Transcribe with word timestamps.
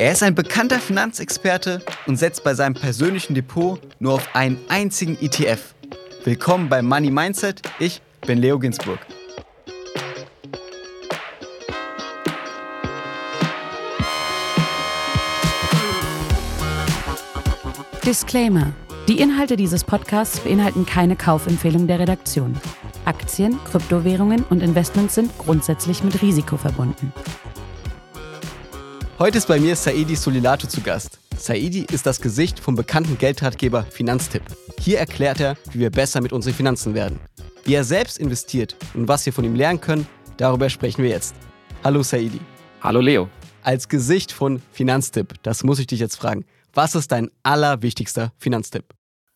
Er 0.00 0.12
ist 0.12 0.22
ein 0.22 0.36
bekannter 0.36 0.78
Finanzexperte 0.78 1.82
und 2.06 2.14
setzt 2.18 2.44
bei 2.44 2.54
seinem 2.54 2.74
persönlichen 2.74 3.34
Depot 3.34 3.80
nur 3.98 4.14
auf 4.14 4.28
einen 4.32 4.56
einzigen 4.68 5.18
ETF. 5.20 5.74
Willkommen 6.22 6.68
bei 6.68 6.82
Money 6.82 7.10
Mindset. 7.10 7.62
Ich 7.80 8.00
bin 8.24 8.38
Leo 8.38 8.60
Ginsburg. 8.60 9.00
Disclaimer. 18.06 18.72
Die 19.08 19.18
Inhalte 19.18 19.56
dieses 19.56 19.82
Podcasts 19.82 20.38
beinhalten 20.38 20.86
keine 20.86 21.16
Kaufempfehlung 21.16 21.88
der 21.88 21.98
Redaktion. 21.98 22.56
Aktien, 23.04 23.58
Kryptowährungen 23.64 24.44
und 24.48 24.62
Investments 24.62 25.16
sind 25.16 25.36
grundsätzlich 25.38 26.04
mit 26.04 26.22
Risiko 26.22 26.56
verbunden. 26.56 27.12
Heute 29.18 29.38
ist 29.38 29.48
bei 29.48 29.58
mir 29.58 29.74
Saidi 29.74 30.14
Solilato 30.14 30.68
zu 30.68 30.80
Gast. 30.80 31.18
Saidi 31.36 31.84
ist 31.90 32.06
das 32.06 32.20
Gesicht 32.20 32.60
vom 32.60 32.76
bekannten 32.76 33.18
Geldratgeber 33.18 33.82
Finanztipp. 33.82 34.44
Hier 34.78 35.00
erklärt 35.00 35.40
er, 35.40 35.56
wie 35.72 35.80
wir 35.80 35.90
besser 35.90 36.20
mit 36.20 36.32
unseren 36.32 36.54
Finanzen 36.54 36.94
werden. 36.94 37.18
Wie 37.64 37.74
er 37.74 37.82
selbst 37.82 38.18
investiert 38.18 38.76
und 38.94 39.08
was 39.08 39.26
wir 39.26 39.32
von 39.32 39.42
ihm 39.42 39.56
lernen 39.56 39.80
können, 39.80 40.06
darüber 40.36 40.70
sprechen 40.70 41.02
wir 41.02 41.10
jetzt. 41.10 41.34
Hallo 41.82 42.04
Saidi. 42.04 42.38
Hallo 42.80 43.00
Leo. 43.00 43.28
Als 43.64 43.88
Gesicht 43.88 44.30
von 44.30 44.62
Finanztipp, 44.70 45.34
das 45.42 45.64
muss 45.64 45.80
ich 45.80 45.88
dich 45.88 45.98
jetzt 45.98 46.14
fragen. 46.14 46.44
Was 46.72 46.94
ist 46.94 47.10
dein 47.10 47.28
allerwichtigster 47.42 48.32
Finanztipp? 48.38 48.84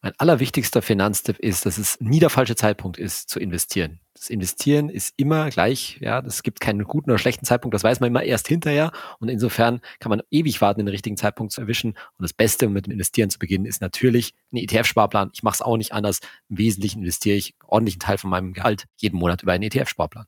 Mein 0.05 0.15
allerwichtigster 0.19 0.83
Finanztipp 0.83 1.39
ist, 1.39 1.65
dass 1.65 1.79
es 1.79 2.01
nie 2.01 2.19
der 2.19 2.29
falsche 2.29 2.57
Zeitpunkt 2.57 2.99
ist 2.99 3.31
zu 3.31 3.39
investieren. 3.39 4.01
Das 4.15 4.31
Investieren 4.31 4.89
ist 4.89 5.15
immer 5.17 5.49
gleich, 5.51 5.99
ja, 6.01 6.19
es 6.27 6.43
gibt 6.43 6.59
keinen 6.59 6.83
guten 6.83 7.11
oder 7.11 7.21
schlechten 7.21 7.45
Zeitpunkt, 7.45 7.73
das 7.73 7.85
weiß 7.85 8.01
man 8.01 8.09
immer 8.09 8.25
erst 8.25 8.49
hinterher 8.49 8.91
und 9.21 9.29
insofern 9.29 9.81
kann 10.01 10.11
man 10.11 10.21
ewig 10.29 10.61
warten, 10.61 10.81
den 10.81 10.89
richtigen 10.89 11.17
Zeitpunkt 11.17 11.53
zu 11.53 11.61
erwischen 11.61 11.91
und 11.91 12.23
das 12.23 12.33
Beste, 12.33 12.67
um 12.67 12.73
mit 12.73 12.87
dem 12.87 12.93
Investieren 12.93 13.31
zu 13.31 13.39
beginnen, 13.39 13.65
ist 13.65 13.81
natürlich 13.81 14.35
ein 14.53 14.57
ETF-Sparplan. 14.57 15.31
Ich 15.35 15.45
mache 15.45 15.55
es 15.55 15.63
auch 15.63 15.77
nicht 15.77 15.93
anders. 15.93 16.19
Im 16.49 16.59
Wesentlichen 16.59 17.03
investiere 17.03 17.37
ich 17.37 17.55
ordentlichen 17.65 18.01
Teil 18.01 18.19
von 18.19 18.31
meinem 18.31 18.55
Gehalt 18.55 18.87
jeden 18.97 19.19
Monat 19.19 19.45
über 19.45 19.53
einen 19.53 19.63
ETF-Sparplan. 19.63 20.27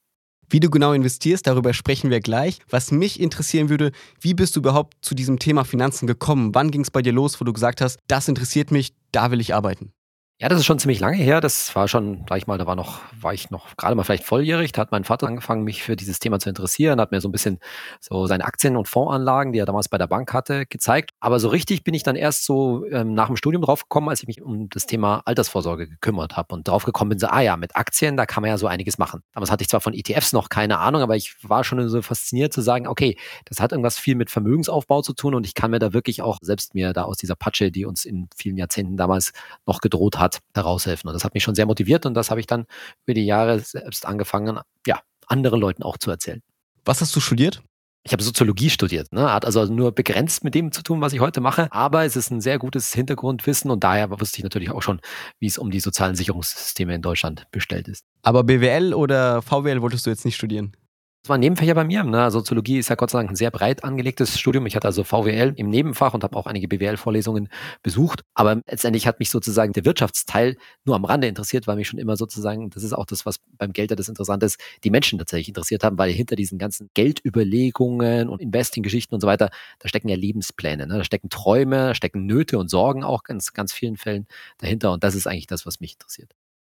Wie 0.55 0.61
du 0.61 0.71
genau 0.71 0.93
investierst, 0.93 1.49
darüber 1.49 1.75
sprechen 1.75 2.11
wir 2.11 2.21
gleich. 2.21 2.61
Was 2.71 2.93
mich 2.93 3.19
interessieren 3.19 3.71
würde, 3.71 3.91
wie 4.21 4.35
bist 4.35 4.55
du 4.55 4.61
überhaupt 4.61 4.95
zu 5.05 5.17
diesem 5.17 5.41
Thema 5.41 5.65
Finanzen 5.65 6.07
gekommen? 6.07 6.55
Wann 6.55 6.71
ging 6.71 6.83
es 6.83 6.93
bei 6.93 7.03
dir 7.03 7.13
los, 7.13 7.41
wo 7.41 7.45
du 7.45 7.53
gesagt 7.53 7.81
hast, 7.81 7.99
das 8.07 8.29
interessiert 8.29 8.71
mich, 8.71 8.93
da 9.11 9.33
will 9.33 9.41
ich 9.41 9.53
arbeiten? 9.53 9.91
Ja, 10.41 10.49
das 10.49 10.59
ist 10.59 10.67
schon 10.67 10.81
ziemlich 10.81 10.99
lange 10.99 11.17
her. 11.17 11.41
Das 11.41 11.77
war 11.77 11.87
schon, 11.87 12.27
sag 12.29 12.39
ich 12.39 12.49
mal, 12.49 12.59
da 12.59 12.67
war 12.67 12.75
noch, 12.75 12.99
war 13.21 13.33
ich 13.33 13.51
noch 13.51 13.77
gerade 13.77 13.95
mal 13.95 14.03
vielleicht 14.03 14.25
volljährig. 14.25 14.73
Da 14.73 14.81
hat 14.81 14.91
mein 14.91 15.05
Vater 15.05 15.29
angefangen, 15.29 15.63
mich 15.63 15.85
für 15.85 15.95
dieses 15.95 16.19
Thema 16.19 16.41
zu 16.41 16.49
interessieren, 16.49 17.01
hat 17.01 17.13
mir 17.13 17.21
so 17.21 17.29
ein 17.29 17.33
bisschen 17.33 17.61
so 18.01 18.27
seine 18.27 18.45
Aktien- 18.45 18.77
und 18.77 18.89
Fondsanlagen, 18.89 19.53
die 19.53 19.61
er 19.61 19.65
damals 19.65 19.89
bei 19.89 19.97
der 19.97 20.09
Bank 20.09 20.33
hatte, 20.33 20.67
gezeigt. 20.67 21.13
Aber 21.21 21.39
so 21.39 21.49
richtig 21.49 21.85
bin 21.85 21.95
ich 21.95 22.03
dann 22.03 22.17
erst 22.17 22.45
so 22.47 22.85
ähm, 22.91 23.15
nach 23.15 23.29
dem 23.29 23.37
Studium 23.37 23.63
draufgekommen, 23.63 24.11
als 24.11 24.23
ich 24.23 24.27
mich 24.27 24.43
um 24.43 24.69
das 24.71 24.87
Thema 24.87 25.23
Altersvorsorge 25.25 25.89
gekümmert 25.89 26.37
habe 26.37 26.53
und 26.53 26.67
draufgekommen 26.67 27.11
bin, 27.11 27.19
so, 27.21 27.29
ah 27.29 27.41
ja, 27.41 27.57
mit 27.57 27.77
Aktien, 27.77 28.17
da 28.17 28.27
kann 28.27 28.41
man 28.41 28.51
ja 28.51 28.59
so 28.59 28.67
einiges 28.67 28.99
machen. 28.99 29.23
Damals 29.35 29.53
hatte 29.53 29.63
ich 29.63 29.69
zwar 29.69 29.81
von 29.81 29.95
ETFs 29.95 30.33
noch 30.33 30.49
keine 30.49 30.81
Ahnung, 30.81 31.01
aber 31.01 31.15
ich 31.15 31.37
war 31.45 31.63
schon 31.63 31.89
so 31.89 32.03
fasziniert 32.03 32.53
zu 32.53 32.61
sagen, 32.61 32.89
okay, 32.89 33.17
das 33.45 33.61
hat 33.61 33.71
irgendwas 33.71 33.99
viel 33.99 34.17
mit 34.17 34.31
Vermögensaufbau 34.31 35.01
zu 35.01 35.13
tun 35.13 35.37
und 35.37 35.47
ich 35.47 35.55
kann 35.55 35.71
mir 35.71 35.79
da 35.79 35.93
wirklich 35.93 36.23
auch 36.23 36.39
selbst 36.43 36.75
mir 36.75 36.93
da 36.93 37.05
aus 37.05 37.19
dieser 37.19 37.37
Patsche, 37.37 37.71
die 37.71 37.85
uns 37.85 38.05
in 38.05 38.29
vielen 38.37 38.57
Jahrzehnten 38.57 38.97
damals 38.97 39.33
noch 39.65 39.81
gedroht 39.81 40.19
hat, 40.19 40.24
daraus 40.53 40.87
helfen. 40.87 41.09
Und 41.09 41.15
das 41.15 41.25
hat 41.25 41.35
mich 41.35 41.43
schon 41.43 41.55
sehr 41.55 41.67
motiviert 41.67 42.07
und 42.07 42.15
das 42.15 42.31
habe 42.31 42.41
ich 42.41 42.47
dann 42.47 42.67
über 43.07 43.15
die 43.15 43.27
Jahre 43.27 43.61
selbst 43.61 44.07
angefangen, 44.07 44.59
ja, 44.87 45.01
anderen 45.27 45.61
Leuten 45.61 45.83
auch 45.83 45.99
zu 45.99 46.11
erzählen. 46.11 46.43
Was 46.85 47.01
hast 47.01 47.15
du 47.17 47.21
studiert? 47.21 47.63
Ich 48.07 48.13
habe 48.13 48.23
Soziologie 48.23 48.69
studiert, 48.69 49.11
ne? 49.13 49.33
hat 49.33 49.47
also 49.47 49.65
nur 49.65 49.93
begrenzt 49.93 50.45
mit 50.45 50.55
dem 50.55 50.73
zu 50.73 50.83
tun, 50.83 51.01
was 51.01 51.15
ich 51.15 51.21
heute 51.21 51.41
mache, 51.41 51.73
aber 51.73 52.05
es 52.05 52.17
ist 52.17 52.31
ein 52.31 52.43
sehr 52.43 52.59
gutes 52.59 52.93
Hintergrundwissen 52.93 53.71
und 53.71 53.83
daher 53.83 54.11
wusste 54.11 54.39
ich 54.39 54.45
natürlich 54.45 54.71
auch 54.71 54.83
schon, 54.83 55.01
wie 55.41 55.47
es 55.47 55.57
um 55.57 55.71
die 55.71 55.81
sozialen 55.81 56.15
Sicherungssysteme 56.15 56.95
in 56.95 57.01
Deutschland 57.01 57.47
bestellt 57.51 57.89
ist. 57.89 58.05
Aber 58.21 58.45
BWL 58.45 58.93
oder 58.93 59.41
VWL 59.41 59.81
wolltest 59.81 60.05
du 60.05 60.11
jetzt 60.11 60.27
nicht 60.27 60.37
studieren? 60.37 60.77
Das 61.25 61.31
war 61.31 61.39
ein 61.39 61.41
Nebenfächer 61.41 61.75
bei 61.75 61.85
mir. 61.85 62.05
Ne? 62.05 62.31
Soziologie 62.31 62.77
ist 62.77 62.91
ja 62.91 62.97
Gott 62.97 63.09
sei 63.09 63.19
Dank 63.19 63.31
ein 63.31 63.37
sehr 63.37 63.51
breit 63.51 63.83
angelegtes 63.83 64.39
Studium. 64.39 64.67
Ich 64.67 64.77
hatte 64.77 64.89
also 64.89 65.05
VWL 65.05 65.55
im 65.57 65.71
Nebenfach 65.71 66.13
und 66.13 66.23
habe 66.23 66.37
auch 66.37 66.47
einige 66.47 66.69
BWL-Vorlesungen 66.69 67.49
besucht. 67.83 68.21
Aber 68.35 68.61
letztendlich 68.67 69.07
hat 69.07 69.21
mich 69.21 69.31
sozusagen 69.31 69.73
der 69.73 69.87
Wirtschaftsteil 69.87 70.59
nur 70.85 70.97
am 70.97 71.07
Rande 71.07 71.27
interessiert, 71.27 71.67
weil 71.67 71.77
mich 71.77 71.89
schon 71.89 71.99
immer 71.99 72.19
sozusagen, 72.19 72.69
das 72.69 72.83
ist 72.83 72.93
auch 72.93 73.07
das, 73.07 73.25
was 73.25 73.41
beim 73.57 73.73
Geld 73.73 73.99
das 73.99 74.11
Interessante 74.11 74.45
ist, 74.45 74.61
die 74.85 74.91
Menschen 74.91 75.19
tatsächlich 75.19 75.49
interessiert 75.49 75.83
haben, 75.83 75.97
weil 75.97 76.13
hinter 76.13 76.37
diesen 76.37 76.59
ganzen 76.59 76.91
Geldüberlegungen 76.93 78.29
und 78.29 78.43
Investing-Geschichten 78.43 79.15
und 79.15 79.23
so 79.23 79.27
weiter, 79.27 79.49
da 79.79 79.89
stecken 79.89 80.11
ja 80.11 80.17
Lebenspläne, 80.17 80.87
ne? 80.87 80.99
da 80.99 81.05
stecken 81.05 81.31
Träume, 81.31 81.77
da 81.77 81.95
stecken 81.95 82.27
Nöte 82.27 82.59
und 82.59 82.69
Sorgen 82.69 83.03
auch 83.03 83.23
ganz, 83.23 83.55
ganz 83.55 83.73
vielen 83.73 83.97
Fällen 83.97 84.27
dahinter. 84.59 84.93
Und 84.93 85.03
das 85.03 85.15
ist 85.15 85.27
eigentlich 85.27 85.47
das, 85.47 85.65
was 85.65 85.81
mich 85.81 85.95
interessiert. 85.95 86.35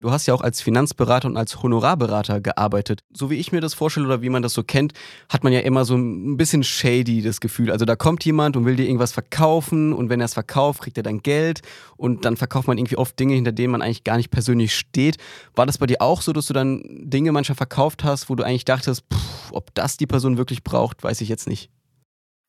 Du 0.05 0.13
hast 0.13 0.27
ja 0.27 0.35
auch 0.35 0.43
als 0.43 0.61
Finanzberater 0.61 1.27
und 1.27 1.39
als 1.39 1.63
Honorarberater 1.63 2.43
gearbeitet. 2.43 3.01
So 3.11 3.31
wie 3.31 3.37
ich 3.37 3.53
mir 3.53 3.63
das 3.63 3.73
vorstelle 3.73 4.05
oder 4.05 4.21
wie 4.21 4.29
man 4.29 4.43
das 4.43 4.53
so 4.53 4.63
kennt, 4.63 4.93
hat 5.31 5.45
man 5.45 5.53
ja 5.55 5.61
immer 5.61 5.87
so 5.87 5.97
ein 5.97 6.37
bisschen 6.37 6.63
shady 6.63 7.23
das 7.23 7.41
Gefühl. 7.41 7.71
Also 7.71 7.87
da 7.87 7.97
kommt 7.97 8.23
jemand 8.23 8.55
und 8.55 8.67
will 8.67 8.77
dir 8.77 8.85
irgendwas 8.85 9.13
verkaufen 9.13 9.95
und 9.95 10.11
wenn 10.11 10.21
er 10.21 10.27
es 10.27 10.35
verkauft, 10.35 10.83
kriegt 10.83 10.99
er 10.99 11.05
dann 11.05 11.23
Geld 11.23 11.63
und 11.97 12.27
dann 12.27 12.37
verkauft 12.37 12.69
man 12.69 12.77
irgendwie 12.77 12.99
oft 12.99 13.19
Dinge, 13.19 13.35
hinter 13.35 13.53
denen 13.53 13.73
man 13.73 13.81
eigentlich 13.81 14.05
gar 14.05 14.19
nicht 14.19 14.31
persönlich 14.31 14.77
steht. 14.77 15.17
War 15.55 15.65
das 15.65 15.79
bei 15.79 15.87
dir 15.87 16.03
auch 16.03 16.21
so, 16.21 16.35
dass 16.35 16.49
du 16.49 16.53
dann 16.53 16.83
Dinge 16.87 17.33
manchmal 17.33 17.57
verkauft 17.57 18.05
hast, 18.05 18.29
wo 18.29 18.35
du 18.35 18.45
eigentlich 18.45 18.67
dachtest, 18.67 19.05
pff, 19.11 19.53
ob 19.53 19.75
das 19.75 19.97
die 19.97 20.07
Person 20.07 20.37
wirklich 20.37 20.63
braucht, 20.65 21.03
weiß 21.03 21.23
ich 21.23 21.31
jetzt 21.31 21.49
nicht. 21.49 21.71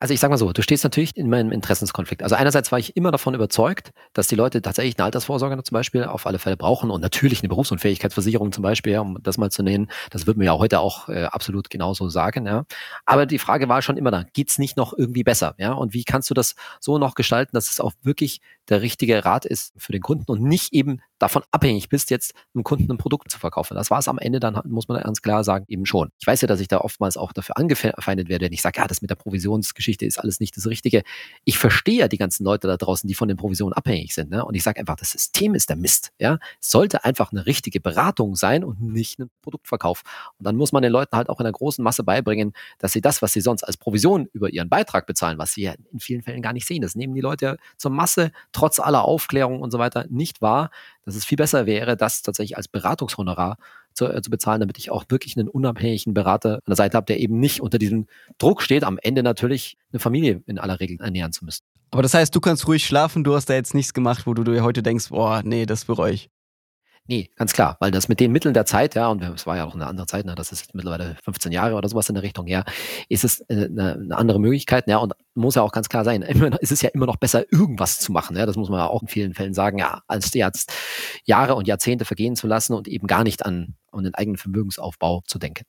Also 0.05 0.13
ich 0.13 0.19
sage 0.19 0.29
mal 0.29 0.37
so, 0.37 0.53
du 0.53 0.61
stehst 0.61 0.83
natürlich 0.83 1.17
in 1.17 1.31
meinem 1.31 1.51
Interessenskonflikt. 1.51 2.21
Also 2.21 2.35
einerseits 2.35 2.71
war 2.71 2.77
ich 2.77 2.95
immer 2.95 3.09
davon 3.09 3.33
überzeugt, 3.33 3.89
dass 4.13 4.27
die 4.27 4.35
Leute 4.35 4.61
tatsächlich 4.61 4.99
eine 4.99 5.05
Altersvorsorge 5.05 5.63
zum 5.63 5.73
Beispiel 5.73 6.03
auf 6.03 6.27
alle 6.27 6.37
Fälle 6.37 6.57
brauchen 6.57 6.91
und 6.91 7.01
natürlich 7.01 7.39
eine 7.39 7.49
Berufsunfähigkeitsversicherung 7.49 8.51
zum 8.51 8.61
Beispiel, 8.61 8.99
um 8.99 9.17
das 9.23 9.39
mal 9.39 9.49
zu 9.49 9.63
nennen. 9.63 9.89
Das 10.11 10.27
wird 10.27 10.37
mir 10.37 10.45
ja 10.45 10.59
heute 10.59 10.79
auch 10.79 11.09
äh, 11.09 11.23
absolut 11.23 11.71
genauso 11.71 12.07
sagen. 12.09 12.45
Ja. 12.45 12.65
Aber 13.07 13.25
die 13.25 13.39
Frage 13.39 13.67
war 13.67 13.81
schon 13.81 13.97
immer 13.97 14.11
da, 14.11 14.21
geht's 14.31 14.59
nicht 14.59 14.77
noch 14.77 14.93
irgendwie 14.95 15.23
besser? 15.23 15.55
Ja? 15.57 15.73
Und 15.73 15.95
wie 15.95 16.03
kannst 16.03 16.29
du 16.29 16.35
das 16.35 16.53
so 16.79 16.99
noch 16.99 17.15
gestalten, 17.15 17.55
dass 17.55 17.67
es 17.67 17.79
auch 17.79 17.93
wirklich 18.03 18.41
der 18.69 18.81
richtige 18.81 19.23
Rat 19.25 19.45
ist 19.45 19.73
für 19.77 19.91
den 19.91 20.01
Kunden 20.01 20.29
und 20.31 20.41
nicht 20.41 20.73
eben 20.73 21.01
davon 21.19 21.43
abhängig 21.51 21.89
bist, 21.89 22.09
jetzt 22.09 22.33
einem 22.53 22.63
Kunden 22.63 22.91
ein 22.91 22.97
Produkt 22.97 23.31
zu 23.31 23.39
verkaufen. 23.39 23.75
Das 23.75 23.89
war 23.89 23.99
es 23.99 24.07
am 24.07 24.19
Ende, 24.19 24.39
dann 24.39 24.59
muss 24.65 24.87
man 24.87 25.01
ganz 25.01 25.21
klar 25.21 25.43
sagen, 25.43 25.65
eben 25.67 25.85
schon. 25.85 26.09
Ich 26.19 26.27
weiß 26.27 26.41
ja, 26.41 26.47
dass 26.47 26.59
ich 26.59 26.67
da 26.67 26.79
oftmals 26.79 27.15
auch 27.15 27.31
dafür 27.31 27.57
angefeindet 27.57 28.27
werde, 28.27 28.45
wenn 28.45 28.53
ich 28.53 28.61
sage, 28.61 28.79
ja, 28.79 28.87
das 28.87 29.01
mit 29.01 29.09
der 29.09 29.15
Provisionsgeschichte 29.15 30.05
ist 30.05 30.19
alles 30.19 30.39
nicht 30.39 30.57
das 30.57 30.67
Richtige. 30.67 31.03
Ich 31.45 31.57
verstehe 31.57 31.99
ja 31.99 32.07
die 32.07 32.17
ganzen 32.17 32.43
Leute 32.43 32.67
da 32.67 32.75
draußen, 32.77 33.07
die 33.07 33.13
von 33.13 33.27
den 33.27 33.37
Provisionen 33.37 33.73
abhängig 33.73 34.13
sind. 34.13 34.29
Ne? 34.29 34.43
Und 34.43 34.55
ich 34.55 34.63
sage 34.63 34.79
einfach, 34.79 34.95
das 34.95 35.11
System 35.11 35.55
ist 35.55 35.69
der 35.69 35.77
Mist. 35.77 36.11
Ja? 36.19 36.39
Es 36.59 36.71
sollte 36.71 37.05
einfach 37.05 37.31
eine 37.31 37.45
richtige 37.45 37.79
Beratung 37.79 38.35
sein 38.35 38.63
und 38.63 38.81
nicht 38.81 39.19
ein 39.19 39.29
Produktverkauf. 39.41 40.03
Und 40.37 40.45
dann 40.45 40.55
muss 40.55 40.71
man 40.71 40.83
den 40.83 40.91
Leuten 40.91 41.15
halt 41.15 41.29
auch 41.29 41.39
in 41.39 41.45
der 41.45 41.53
großen 41.53 41.83
Masse 41.83 42.03
beibringen, 42.03 42.53
dass 42.79 42.91
sie 42.91 43.01
das, 43.01 43.21
was 43.21 43.31
sie 43.31 43.41
sonst 43.41 43.63
als 43.63 43.77
Provision 43.77 44.27
über 44.33 44.49
ihren 44.49 44.69
Beitrag 44.69 45.05
bezahlen, 45.05 45.37
was 45.37 45.53
sie 45.53 45.63
ja 45.63 45.73
in 45.91 45.99
vielen 45.99 46.21
Fällen 46.23 46.41
gar 46.41 46.53
nicht 46.53 46.67
sehen, 46.67 46.81
das 46.81 46.95
nehmen 46.95 47.13
die 47.13 47.21
Leute 47.21 47.45
ja 47.45 47.55
zur 47.77 47.91
Masse 47.91 48.31
trotz 48.55 48.79
aller 48.79 49.03
Aufklärung 49.03 49.61
und 49.61 49.71
so 49.71 49.79
weiter 49.79 50.05
nicht 50.09 50.41
wahr, 50.41 50.71
dass 51.03 51.15
es 51.15 51.25
viel 51.25 51.35
besser 51.35 51.65
wäre, 51.65 51.97
das 51.97 52.21
tatsächlich 52.21 52.55
als 52.55 52.67
Beratungshonorar 52.67 53.57
zu, 53.93 54.05
äh, 54.05 54.21
zu 54.21 54.29
bezahlen, 54.29 54.61
damit 54.61 54.77
ich 54.77 54.91
auch 54.91 55.03
wirklich 55.09 55.37
einen 55.37 55.49
unabhängigen 55.49 56.13
Berater 56.13 56.55
an 56.55 56.61
der 56.67 56.75
Seite 56.75 56.95
habe, 56.95 57.05
der 57.05 57.19
eben 57.19 57.39
nicht 57.39 57.61
unter 57.61 57.77
diesem 57.77 58.07
Druck 58.37 58.61
steht, 58.61 58.83
am 58.83 58.97
Ende 59.01 59.23
natürlich 59.23 59.77
eine 59.91 59.99
Familie 59.99 60.41
in 60.47 60.57
aller 60.57 60.79
Regel 60.79 60.99
ernähren 61.01 61.33
zu 61.33 61.43
müssen. 61.43 61.63
Aber 61.91 62.01
das 62.01 62.13
heißt, 62.13 62.33
du 62.35 62.39
kannst 62.39 62.67
ruhig 62.67 62.85
schlafen, 62.85 63.23
du 63.23 63.35
hast 63.35 63.49
da 63.49 63.53
jetzt 63.53 63.73
nichts 63.73 63.93
gemacht, 63.93 64.25
wo 64.25 64.33
du 64.33 64.43
dir 64.43 64.63
heute 64.63 64.81
denkst, 64.81 65.09
boah, 65.09 65.41
nee, 65.43 65.65
das 65.65 65.85
bereue 65.85 66.13
ich. 66.13 66.29
Nee, 67.07 67.29
ganz 67.35 67.53
klar, 67.53 67.77
weil 67.79 67.91
das 67.91 68.07
mit 68.07 68.19
den 68.19 68.31
Mitteln 68.31 68.55
der 68.55 68.65
Zeit, 68.65 68.95
ja, 68.95 69.09
und 69.09 69.21
es 69.21 69.45
war 69.45 69.57
ja 69.57 69.65
auch 69.65 69.75
eine 69.75 69.85
andere 69.85 70.07
Zeit, 70.07 70.25
ne, 70.25 70.33
das 70.33 70.51
ist 70.51 70.73
mittlerweile 70.73 71.15
15 71.23 71.51
Jahre 71.51 71.75
oder 71.75 71.87
sowas 71.87 72.09
in 72.09 72.15
der 72.15 72.23
Richtung 72.23 72.47
her, 72.47 72.65
ist 73.09 73.23
es 73.23 73.47
eine, 73.47 73.65
äh, 73.65 73.93
eine 73.93 74.17
andere 74.17 74.39
Möglichkeit, 74.39 74.87
ja, 74.87 74.97
und 74.97 75.13
muss 75.35 75.53
ja 75.53 75.61
auch 75.61 75.71
ganz 75.71 75.87
klar 75.87 76.03
sein, 76.03 76.21
immer, 76.23 76.59
ist 76.61 76.71
es 76.71 76.81
ja 76.81 76.89
immer 76.89 77.05
noch 77.05 77.17
besser, 77.17 77.43
irgendwas 77.51 77.99
zu 77.99 78.11
machen, 78.11 78.35
ja, 78.35 78.47
das 78.47 78.55
muss 78.55 78.69
man 78.69 78.79
ja 78.79 78.87
auch 78.87 79.03
in 79.03 79.07
vielen 79.07 79.35
Fällen 79.35 79.53
sagen, 79.53 79.77
ja, 79.77 80.01
als 80.07 80.33
jetzt 80.33 80.73
Jahre 81.25 81.53
und 81.53 81.67
Jahrzehnte 81.67 82.05
vergehen 82.05 82.35
zu 82.35 82.47
lassen 82.47 82.73
und 82.73 82.87
eben 82.87 83.05
gar 83.05 83.23
nicht 83.23 83.45
an, 83.45 83.75
an 83.91 84.03
den 84.03 84.15
eigenen 84.15 84.37
Vermögensaufbau 84.37 85.21
zu 85.27 85.37
denken. 85.37 85.65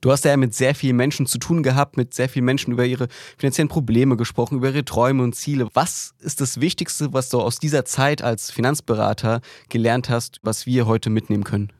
Du 0.00 0.10
hast 0.10 0.24
ja 0.24 0.36
mit 0.36 0.54
sehr 0.54 0.74
vielen 0.74 0.96
Menschen 0.96 1.26
zu 1.26 1.38
tun 1.38 1.62
gehabt, 1.62 1.98
mit 1.98 2.14
sehr 2.14 2.28
vielen 2.28 2.46
Menschen 2.46 2.72
über 2.72 2.86
ihre 2.86 3.08
finanziellen 3.36 3.68
Probleme 3.68 4.16
gesprochen, 4.16 4.56
über 4.56 4.68
ihre 4.68 4.84
Träume 4.84 5.22
und 5.22 5.34
Ziele. 5.34 5.68
Was 5.74 6.14
ist 6.20 6.40
das 6.40 6.60
Wichtigste, 6.60 7.12
was 7.12 7.28
du 7.28 7.40
aus 7.40 7.58
dieser 7.58 7.84
Zeit 7.84 8.22
als 8.22 8.50
Finanzberater 8.50 9.42
gelernt 9.68 10.08
hast, 10.08 10.38
was 10.42 10.64
wir 10.64 10.86
heute 10.86 11.10
mitnehmen 11.10 11.44
können? 11.44 11.70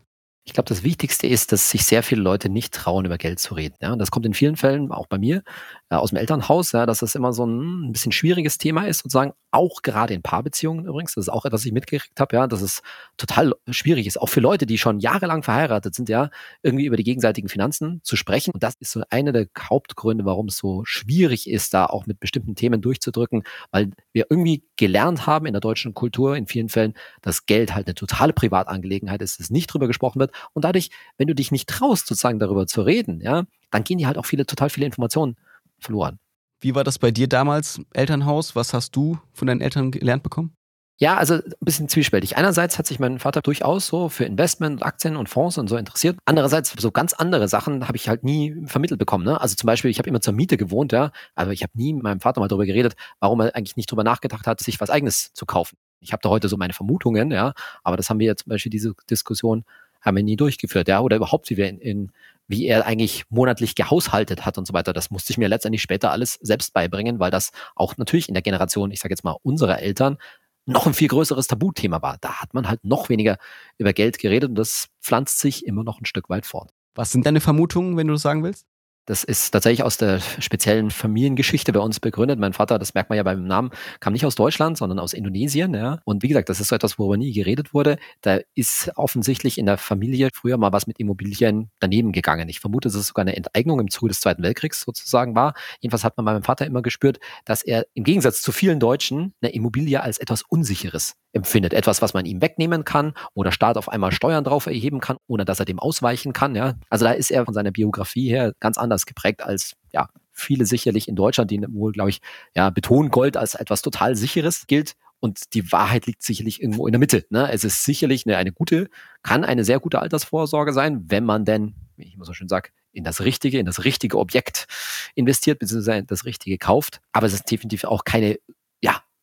Ich 0.44 0.54
glaube, 0.54 0.68
das 0.68 0.82
Wichtigste 0.82 1.26
ist, 1.26 1.52
dass 1.52 1.70
sich 1.70 1.84
sehr 1.84 2.02
viele 2.02 2.22
Leute 2.22 2.48
nicht 2.48 2.72
trauen, 2.74 3.04
über 3.04 3.18
Geld 3.18 3.38
zu 3.38 3.54
reden. 3.54 3.76
Ja, 3.80 3.92
und 3.92 3.98
das 3.98 4.10
kommt 4.10 4.26
in 4.26 4.34
vielen 4.34 4.56
Fällen, 4.56 4.90
auch 4.90 5.06
bei 5.06 5.18
mir, 5.18 5.42
äh, 5.90 5.96
aus 5.96 6.10
dem 6.10 6.18
Elternhaus, 6.18 6.72
ja, 6.72 6.86
dass 6.86 7.00
das 7.00 7.14
immer 7.14 7.32
so 7.32 7.44
ein, 7.44 7.88
ein 7.88 7.92
bisschen 7.92 8.10
schwieriges 8.10 8.58
Thema 8.58 8.86
ist, 8.86 8.98
sozusagen, 8.98 9.32
auch 9.52 9.82
gerade 9.82 10.14
in 10.14 10.22
Paarbeziehungen 10.22 10.86
übrigens. 10.86 11.14
Das 11.14 11.24
ist 11.24 11.28
auch 11.28 11.44
etwas, 11.44 11.60
was 11.60 11.66
ich 11.66 11.72
mitgekriegt 11.72 12.18
habe, 12.20 12.36
ja, 12.36 12.46
dass 12.46 12.62
es 12.62 12.82
total 13.16 13.54
schwierig 13.68 14.06
ist, 14.06 14.20
auch 14.20 14.28
für 14.28 14.40
Leute, 14.40 14.66
die 14.66 14.78
schon 14.78 15.00
jahrelang 15.00 15.42
verheiratet 15.42 15.94
sind, 15.94 16.08
ja, 16.08 16.30
irgendwie 16.62 16.86
über 16.86 16.96
die 16.96 17.04
gegenseitigen 17.04 17.48
Finanzen 17.48 18.00
zu 18.04 18.16
sprechen. 18.16 18.52
Und 18.52 18.62
das 18.62 18.74
ist 18.78 18.92
so 18.92 19.02
einer 19.10 19.32
der 19.32 19.46
Hauptgründe, 19.58 20.24
warum 20.24 20.46
es 20.46 20.56
so 20.56 20.84
schwierig 20.84 21.48
ist, 21.50 21.74
da 21.74 21.86
auch 21.86 22.06
mit 22.06 22.20
bestimmten 22.20 22.54
Themen 22.54 22.80
durchzudrücken, 22.80 23.42
weil 23.72 23.90
wir 24.12 24.26
irgendwie 24.30 24.62
gelernt 24.76 25.26
haben 25.26 25.46
in 25.46 25.52
der 25.52 25.60
deutschen 25.60 25.94
Kultur 25.94 26.36
in 26.36 26.46
vielen 26.46 26.68
Fällen, 26.68 26.94
dass 27.22 27.46
Geld 27.46 27.74
halt 27.74 27.86
eine 27.86 27.94
totale 27.94 28.32
Privatangelegenheit 28.32 29.20
ist, 29.22 29.40
dass 29.40 29.50
nicht 29.50 29.66
drüber 29.66 29.86
gesprochen 29.88 30.20
wird. 30.20 30.32
Und 30.52 30.64
dadurch, 30.64 30.90
wenn 31.18 31.26
du 31.28 31.34
dich 31.34 31.50
nicht 31.50 31.68
traust, 31.68 32.06
sozusagen 32.06 32.38
darüber 32.38 32.66
zu 32.66 32.82
reden, 32.82 33.20
ja, 33.20 33.44
dann 33.70 33.84
gehen 33.84 33.98
die 33.98 34.06
halt 34.06 34.18
auch 34.18 34.26
viele, 34.26 34.46
total 34.46 34.70
viele 34.70 34.86
Informationen 34.86 35.36
verloren. 35.78 36.18
Wie 36.60 36.74
war 36.74 36.84
das 36.84 36.98
bei 36.98 37.10
dir 37.10 37.26
damals, 37.26 37.80
Elternhaus? 37.94 38.54
Was 38.54 38.74
hast 38.74 38.94
du 38.94 39.18
von 39.32 39.46
deinen 39.46 39.62
Eltern 39.62 39.90
gelernt 39.90 40.22
bekommen? 40.22 40.54
Ja, 41.02 41.16
also 41.16 41.36
ein 41.36 41.54
bisschen 41.60 41.88
zwiespältig. 41.88 42.36
Einerseits 42.36 42.78
hat 42.78 42.86
sich 42.86 42.98
mein 42.98 43.18
Vater 43.18 43.40
durchaus 43.40 43.86
so 43.86 44.10
für 44.10 44.26
Investment, 44.26 44.82
Aktien 44.82 45.16
und 45.16 45.30
Fonds 45.30 45.56
und 45.56 45.66
so 45.66 45.78
interessiert. 45.78 46.18
Andererseits 46.26 46.74
so 46.78 46.90
ganz 46.90 47.14
andere 47.14 47.48
Sachen 47.48 47.88
habe 47.88 47.96
ich 47.96 48.10
halt 48.10 48.22
nie 48.22 48.54
vermittelt 48.66 48.98
bekommen. 48.98 49.24
Ne? 49.24 49.40
Also 49.40 49.54
zum 49.54 49.66
Beispiel, 49.66 49.90
ich 49.90 49.98
habe 49.98 50.10
immer 50.10 50.20
zur 50.20 50.34
Miete 50.34 50.58
gewohnt, 50.58 50.92
ja, 50.92 51.10
aber 51.34 51.52
ich 51.52 51.62
habe 51.62 51.72
nie 51.74 51.94
mit 51.94 52.02
meinem 52.02 52.20
Vater 52.20 52.40
mal 52.40 52.48
darüber 52.48 52.66
geredet, 52.66 52.96
warum 53.18 53.40
er 53.40 53.56
eigentlich 53.56 53.78
nicht 53.78 53.90
darüber 53.90 54.04
nachgedacht 54.04 54.46
hat, 54.46 54.60
sich 54.60 54.78
was 54.78 54.90
Eigenes 54.90 55.32
zu 55.32 55.46
kaufen. 55.46 55.78
Ich 56.00 56.12
habe 56.12 56.20
da 56.22 56.28
heute 56.28 56.50
so 56.50 56.58
meine 56.58 56.74
Vermutungen, 56.74 57.30
ja, 57.30 57.54
aber 57.82 57.96
das 57.96 58.10
haben 58.10 58.18
wir 58.18 58.26
ja 58.26 58.36
zum 58.36 58.50
Beispiel 58.50 58.70
diese 58.70 58.92
Diskussion 59.08 59.64
haben 60.00 60.16
wir 60.16 60.22
nie 60.22 60.36
durchgeführt, 60.36 60.88
ja, 60.88 61.00
oder 61.00 61.16
überhaupt, 61.16 61.50
wie 61.50 61.56
wir 61.56 61.68
in, 61.68 61.78
in 61.78 62.12
wie 62.50 62.66
er 62.66 62.84
eigentlich 62.84 63.24
monatlich 63.28 63.76
gehaushaltet 63.76 64.44
hat 64.44 64.58
und 64.58 64.66
so 64.66 64.72
weiter. 64.72 64.92
Das 64.92 65.10
musste 65.10 65.32
ich 65.32 65.38
mir 65.38 65.48
letztendlich 65.48 65.82
später 65.82 66.10
alles 66.10 66.34
selbst 66.42 66.74
beibringen, 66.74 67.20
weil 67.20 67.30
das 67.30 67.52
auch 67.76 67.96
natürlich 67.96 68.28
in 68.28 68.34
der 68.34 68.42
Generation, 68.42 68.90
ich 68.90 68.98
sage 68.98 69.12
jetzt 69.12 69.22
mal, 69.22 69.36
unserer 69.42 69.78
Eltern 69.80 70.18
noch 70.66 70.86
ein 70.86 70.94
viel 70.94 71.06
größeres 71.06 71.46
Tabuthema 71.46 72.02
war. 72.02 72.18
Da 72.20 72.40
hat 72.40 72.52
man 72.52 72.68
halt 72.68 72.84
noch 72.84 73.08
weniger 73.08 73.38
über 73.78 73.92
Geld 73.92 74.18
geredet 74.18 74.50
und 74.50 74.56
das 74.56 74.88
pflanzt 75.00 75.38
sich 75.38 75.64
immer 75.64 75.84
noch 75.84 76.00
ein 76.00 76.06
Stück 76.06 76.28
weit 76.28 76.44
fort. 76.44 76.72
Was 76.94 77.12
sind 77.12 77.24
deine 77.24 77.40
Vermutungen, 77.40 77.96
wenn 77.96 78.08
du 78.08 78.14
das 78.14 78.22
sagen 78.22 78.42
willst? 78.42 78.66
Das 79.06 79.24
ist 79.24 79.50
tatsächlich 79.50 79.82
aus 79.82 79.96
der 79.96 80.20
speziellen 80.20 80.90
Familiengeschichte 80.90 81.72
bei 81.72 81.80
uns 81.80 82.00
begründet. 82.00 82.38
Mein 82.38 82.52
Vater, 82.52 82.78
das 82.78 82.94
merkt 82.94 83.10
man 83.10 83.16
ja 83.16 83.22
beim 83.22 83.44
Namen, 83.44 83.70
kam 83.98 84.12
nicht 84.12 84.26
aus 84.26 84.34
Deutschland, 84.34 84.78
sondern 84.78 84.98
aus 84.98 85.12
Indonesien. 85.12 85.74
Ja. 85.74 85.98
Und 86.04 86.22
wie 86.22 86.28
gesagt, 86.28 86.48
das 86.48 86.60
ist 86.60 86.68
so 86.68 86.76
etwas, 86.76 86.98
worüber 86.98 87.16
nie 87.16 87.32
geredet 87.32 87.74
wurde. 87.74 87.98
Da 88.20 88.38
ist 88.54 88.92
offensichtlich 88.96 89.58
in 89.58 89.66
der 89.66 89.78
Familie 89.78 90.28
früher 90.32 90.58
mal 90.58 90.72
was 90.72 90.86
mit 90.86 91.00
Immobilien 91.00 91.70
daneben 91.80 92.12
gegangen. 92.12 92.48
Ich 92.48 92.60
vermute, 92.60 92.88
dass 92.88 92.94
es 92.94 93.08
sogar 93.08 93.22
eine 93.22 93.36
Enteignung 93.36 93.80
im 93.80 93.90
Zuge 93.90 94.08
des 94.08 94.20
Zweiten 94.20 94.42
Weltkriegs 94.42 94.82
sozusagen 94.82 95.34
war. 95.34 95.54
Jedenfalls 95.80 96.04
hat 96.04 96.16
man 96.16 96.26
bei 96.26 96.32
meinem 96.32 96.44
Vater 96.44 96.66
immer 96.66 96.82
gespürt, 96.82 97.18
dass 97.44 97.62
er 97.62 97.86
im 97.94 98.04
Gegensatz 98.04 98.42
zu 98.42 98.52
vielen 98.52 98.80
Deutschen 98.80 99.34
eine 99.40 99.52
Immobilie 99.52 100.02
als 100.02 100.18
etwas 100.18 100.42
Unsicheres 100.42 101.14
empfindet. 101.32 101.72
Etwas, 101.72 102.02
was 102.02 102.14
man 102.14 102.26
ihm 102.26 102.42
wegnehmen 102.42 102.84
kann 102.84 103.14
oder 103.34 103.52
Staat 103.52 103.76
auf 103.76 103.88
einmal 103.88 104.12
Steuern 104.12 104.44
drauf 104.44 104.66
erheben 104.66 105.00
kann, 105.00 105.16
ohne 105.28 105.44
dass 105.44 105.60
er 105.60 105.64
dem 105.64 105.78
ausweichen 105.78 106.32
kann. 106.32 106.54
Ja. 106.56 106.74
Also 106.90 107.04
da 107.04 107.12
ist 107.12 107.30
er 107.30 107.44
von 107.44 107.54
seiner 107.54 107.70
Biografie 107.70 108.28
her 108.28 108.52
ganz 108.60 108.78
anders 108.78 108.89
geprägt 109.06 109.42
als 109.42 109.74
ja, 109.92 110.08
viele 110.32 110.66
sicherlich 110.66 111.08
in 111.08 111.16
Deutschland, 111.16 111.50
die 111.50 111.62
wohl, 111.68 111.92
glaube 111.92 112.10
ich, 112.10 112.20
ja, 112.54 112.70
betonen 112.70 113.10
Gold 113.10 113.36
als 113.36 113.54
etwas 113.54 113.82
total 113.82 114.16
Sicheres 114.16 114.66
gilt. 114.66 114.94
Und 115.22 115.52
die 115.52 115.70
Wahrheit 115.70 116.06
liegt 116.06 116.22
sicherlich 116.22 116.62
irgendwo 116.62 116.86
in 116.86 116.92
der 116.92 116.98
Mitte. 116.98 117.26
Ne? 117.28 117.50
Es 117.52 117.62
ist 117.62 117.84
sicherlich 117.84 118.26
eine, 118.26 118.38
eine 118.38 118.52
gute, 118.52 118.88
kann 119.22 119.44
eine 119.44 119.64
sehr 119.64 119.78
gute 119.78 120.00
Altersvorsorge 120.00 120.72
sein, 120.72 121.04
wenn 121.08 121.24
man 121.24 121.44
denn, 121.44 121.74
wie 121.96 122.04
ich 122.04 122.14
immer 122.14 122.24
so 122.24 122.32
schön 122.32 122.48
sage, 122.48 122.70
in 122.92 123.04
das 123.04 123.20
Richtige, 123.20 123.58
in 123.58 123.66
das 123.66 123.84
richtige 123.84 124.18
Objekt 124.18 124.66
investiert, 125.14 125.58
beziehungsweise 125.58 126.04
das 126.04 126.24
Richtige 126.24 126.56
kauft. 126.56 127.02
Aber 127.12 127.26
es 127.26 127.34
ist 127.34 127.50
definitiv 127.50 127.84
auch 127.84 128.04
keine 128.04 128.38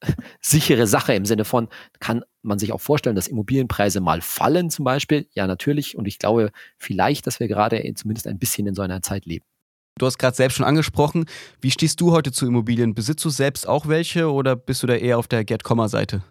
sichere 0.42 0.88
Sache 0.88 1.14
im 1.14 1.26
Sinne 1.26 1.46
von, 1.46 1.68
kann 2.00 2.24
man 2.42 2.60
sich 2.60 2.72
auch 2.72 2.82
vorstellen, 2.82 3.16
dass 3.16 3.28
Immobilienpreise 3.28 4.02
mal 4.02 4.22
fallen 4.22 4.70
zum 4.70 4.86
Beispiel? 4.86 5.28
Ja, 5.34 5.48
natürlich. 5.48 5.98
Und 5.98 6.08
ich 6.08 6.20
glaube 6.20 6.52
vielleicht, 6.78 7.28
dass 7.28 7.40
wir 7.40 7.48
gerade 7.48 7.82
zumindest 7.96 8.28
ein 8.28 8.40
bisschen 8.40 8.68
in 8.68 8.76
so 8.76 8.82
einer 8.82 9.02
Zeit 9.02 9.26
leben. 9.26 9.46
Du 9.98 10.06
hast 10.06 10.18
gerade 10.18 10.36
selbst 10.36 10.56
schon 10.56 10.66
angesprochen. 10.66 11.26
Wie 11.62 11.72
stehst 11.72 12.00
du 12.02 12.12
heute 12.12 12.32
zu 12.32 12.46
Immobilien? 12.46 12.94
Besitzt 12.94 13.26
du 13.26 13.30
selbst 13.30 13.68
auch 13.68 13.88
welche 13.88 14.32
oder 14.32 14.56
bist 14.56 14.84
du 14.84 14.88
da 14.88 14.96
eher 14.96 15.18
auf 15.18 15.28
der 15.28 15.44
Get-Komma-Seite? 15.44 16.24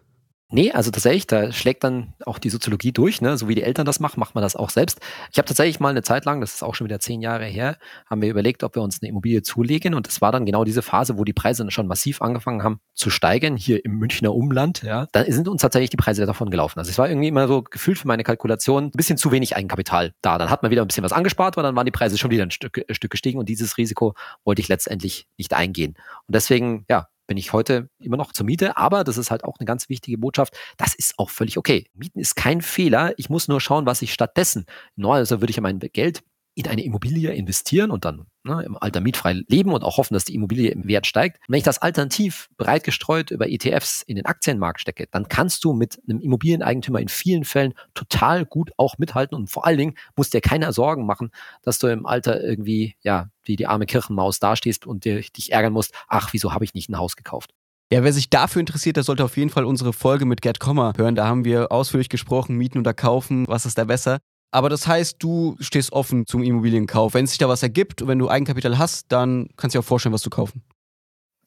Nee, 0.48 0.70
also 0.70 0.93
tatsächlich, 0.93 1.26
da 1.26 1.50
schlägt 1.50 1.82
dann 1.82 2.14
auch 2.25 2.38
die 2.38 2.50
Soziologie 2.50 2.93
durch, 2.93 3.20
ne? 3.20 3.37
So 3.37 3.48
wie 3.48 3.56
die 3.56 3.64
Eltern 3.64 3.84
das 3.84 3.98
machen, 3.98 4.20
macht 4.20 4.37
man 4.37 4.43
das 4.43 4.54
auch 4.54 4.70
selbst. 4.70 5.00
Ich 5.32 5.38
habe 5.38 5.48
tatsächlich 5.48 5.81
mal 5.81 5.88
eine 5.88 6.02
Zeit 6.02 6.25
lang, 6.25 6.40
das 6.40 6.54
ist 6.54 6.62
auch 6.62 6.76
schon 6.76 6.84
wieder 6.84 7.00
zehn 7.00 7.20
Jahre 7.20 7.46
her, 7.46 7.76
haben 8.08 8.22
wir 8.22 8.31
überlegt, 8.31 8.62
ob 8.62 8.76
wir 8.76 8.82
uns 8.82 9.02
eine 9.02 9.08
Immobilie 9.08 9.43
zulegen. 9.43 9.94
Und 9.94 10.06
das 10.06 10.20
war 10.20 10.31
dann 10.31 10.46
genau 10.46 10.62
diese 10.62 10.82
Phase, 10.82 11.19
wo 11.19 11.25
die 11.25 11.32
Preise 11.32 11.69
schon 11.72 11.88
massiv 11.88 12.22
angefangen 12.22 12.62
haben 12.62 12.78
zu 12.94 13.10
steigen, 13.10 13.56
hier 13.56 13.84
im 13.84 13.98
Münchner 13.98 14.32
Umland, 14.32 14.84
ja. 14.84 15.08
Da 15.10 15.25
sind 15.25 15.48
uns 15.48 15.62
tatsächlich 15.62 15.90
die 15.90 15.96
Preise 15.96 16.26
davon 16.26 16.49
gelaufen. 16.50 16.78
Also 16.78 16.92
es 16.92 16.99
war 16.99 17.08
irgendwie 17.08 17.28
immer 17.28 17.49
so 17.49 17.62
gefühlt 17.62 17.99
für 17.99 18.06
meine 18.06 18.22
Kalkulation 18.22 18.84
ein 18.84 18.90
bisschen 18.92 19.19
zu 19.19 19.32
wenig 19.32 19.56
Eigenkapital 19.56 20.12
da. 20.22 20.38
Dann 20.38 20.49
hat 20.49 20.62
man 20.62 20.70
wieder 20.70 20.82
ein 20.82 20.87
bisschen 20.87 21.02
was 21.02 21.12
angespart, 21.12 21.56
aber 21.56 21.64
dann 21.64 21.75
waren 21.75 21.87
die 21.87 21.90
Preise 21.90 22.19
schon 22.19 22.31
wieder 22.31 22.44
ein 22.44 22.52
Stück, 22.52 22.84
ein 22.88 22.94
Stück 22.94 23.10
gestiegen 23.10 23.40
und 23.40 23.49
dieses 23.49 23.78
Risiko 23.78 24.14
wollte 24.44 24.62
ich 24.62 24.69
letztendlich 24.69 25.26
nicht 25.38 25.54
eingehen. 25.54 25.94
Und 26.28 26.37
deswegen, 26.37 26.84
ja, 26.88 27.08
bin 27.26 27.37
ich 27.37 27.52
heute 27.52 27.88
immer 27.99 28.17
noch 28.17 28.32
zur 28.32 28.46
Miete, 28.46 28.76
aber 28.76 29.05
das 29.05 29.19
ist 29.19 29.31
halt 29.31 29.44
auch 29.44 29.56
eine 29.58 29.67
ganz 29.67 29.88
wichtige 29.88 30.19
Botschaft. 30.19 30.56
Das 30.76 30.94
ist 30.94 31.19
auch 31.19 31.31
völlig 31.31 31.58
okay. 31.58 31.87
Mieten 31.94 32.20
ist 32.20 32.37
kein 32.37 32.62
Fehler. 32.62 33.14
Ich 33.17 33.31
muss 33.31 33.49
nur 33.49 33.61
schauen, 33.61 33.87
was 33.87 34.02
ich 34.02 34.12
stattdessen. 34.12 34.67
Normalerweise 34.96 35.40
würde 35.40 35.50
ich 35.50 35.56
ja 35.56 35.62
mein 35.62 35.78
Geld 35.78 36.23
in 36.56 36.67
eine 36.67 36.82
Immobilie 36.82 37.32
investieren 37.32 37.91
und 37.91 38.06
dann 38.06 38.26
ne, 38.43 38.62
im 38.64 38.79
Alter 38.81 39.00
mietfrei 39.00 39.43
leben 39.47 39.73
und 39.73 39.85
auch 39.85 39.99
hoffen, 39.99 40.14
dass 40.14 40.25
die 40.25 40.35
Immobilie 40.35 40.70
im 40.70 40.88
Wert 40.88 41.06
steigt. 41.06 41.38
wenn 41.49 41.58
ich 41.58 41.64
das 41.64 41.79
alternativ 41.79 42.49
breit 42.56 42.82
gestreut 42.82 43.31
über 43.31 43.49
ETFs 43.49 44.00
in 44.00 44.17
den 44.17 44.25
Aktienmarkt 44.25 44.81
stecke, 44.81 45.06
dann 45.11 45.29
kannst 45.29 45.64
du 45.64 45.75
mit 45.75 46.00
einem 46.08 46.19
Immobilieneigentümer 46.19 46.99
in 46.99 47.08
vielen 47.08 47.44
Fällen 47.44 47.75
total 47.93 48.47
gut 48.47 48.70
auch 48.79 48.97
mithalten 48.97 49.37
und 49.37 49.50
vor 49.50 49.67
allen 49.67 49.76
Dingen 49.76 49.94
musst 50.17 50.32
dir 50.32 50.41
keine 50.41 50.73
Sorgen 50.73 51.05
machen, 51.05 51.31
dass 51.62 51.79
du 51.79 51.88
im 51.88 52.06
Alter 52.06 52.43
irgendwie, 52.43 52.97
ja, 53.02 53.29
wie 53.44 53.56
die 53.56 53.67
arme 53.67 53.85
Kirchenmaus 53.85 54.41
dastehst 54.41 54.87
und 54.87 55.05
dir, 55.05 55.20
dich 55.20 55.52
ärgern 55.52 55.75
musst, 55.75 55.93
ach, 56.09 56.32
wieso 56.32 56.55
habe 56.55 56.64
ich 56.64 56.73
nicht 56.73 56.88
ein 56.88 56.97
Haus 56.97 57.17
gekauft? 57.17 57.52
Ja, 57.93 58.02
wer 58.02 58.12
sich 58.14 58.31
dafür 58.31 58.61
interessiert, 58.61 58.97
der 58.97 59.05
sollte 59.05 59.25
auf 59.25 59.37
jeden 59.37 59.50
Fall 59.50 59.64
unsere 59.64 59.93
Folge 59.93 60.25
mit 60.25 60.43
Gerd 60.43 60.59
Kommer 60.59 60.94
hören. 60.97 61.14
Da 61.14 61.26
haben 61.26 61.44
wir 61.44 61.70
ausführlich 61.70 62.09
gesprochen, 62.09 62.56
mieten 62.56 62.79
oder 62.79 62.94
kaufen, 62.94 63.47
was 63.47 63.67
ist 63.67 63.79
da 63.79 63.85
besser. 63.85 64.19
Aber 64.50 64.69
das 64.69 64.87
heißt, 64.87 65.16
du 65.19 65.56
stehst 65.60 65.93
offen 65.93 66.26
zum 66.26 66.43
Immobilienkauf. 66.43 67.14
Wenn 67.14 67.26
sich 67.26 67.38
da 67.38 67.48
was 67.48 67.62
ergibt 67.62 68.02
und 68.02 68.08
wenn 68.08 68.19
du 68.19 68.28
Eigenkapital 68.28 68.78
hast, 68.78 69.12
dann 69.12 69.48
kannst 69.56 69.75
du 69.75 69.78
dir 69.78 69.81
auch 69.81 69.87
vorstellen, 69.87 70.12
was 70.12 70.22
zu 70.22 70.31
kaufen. 70.31 70.62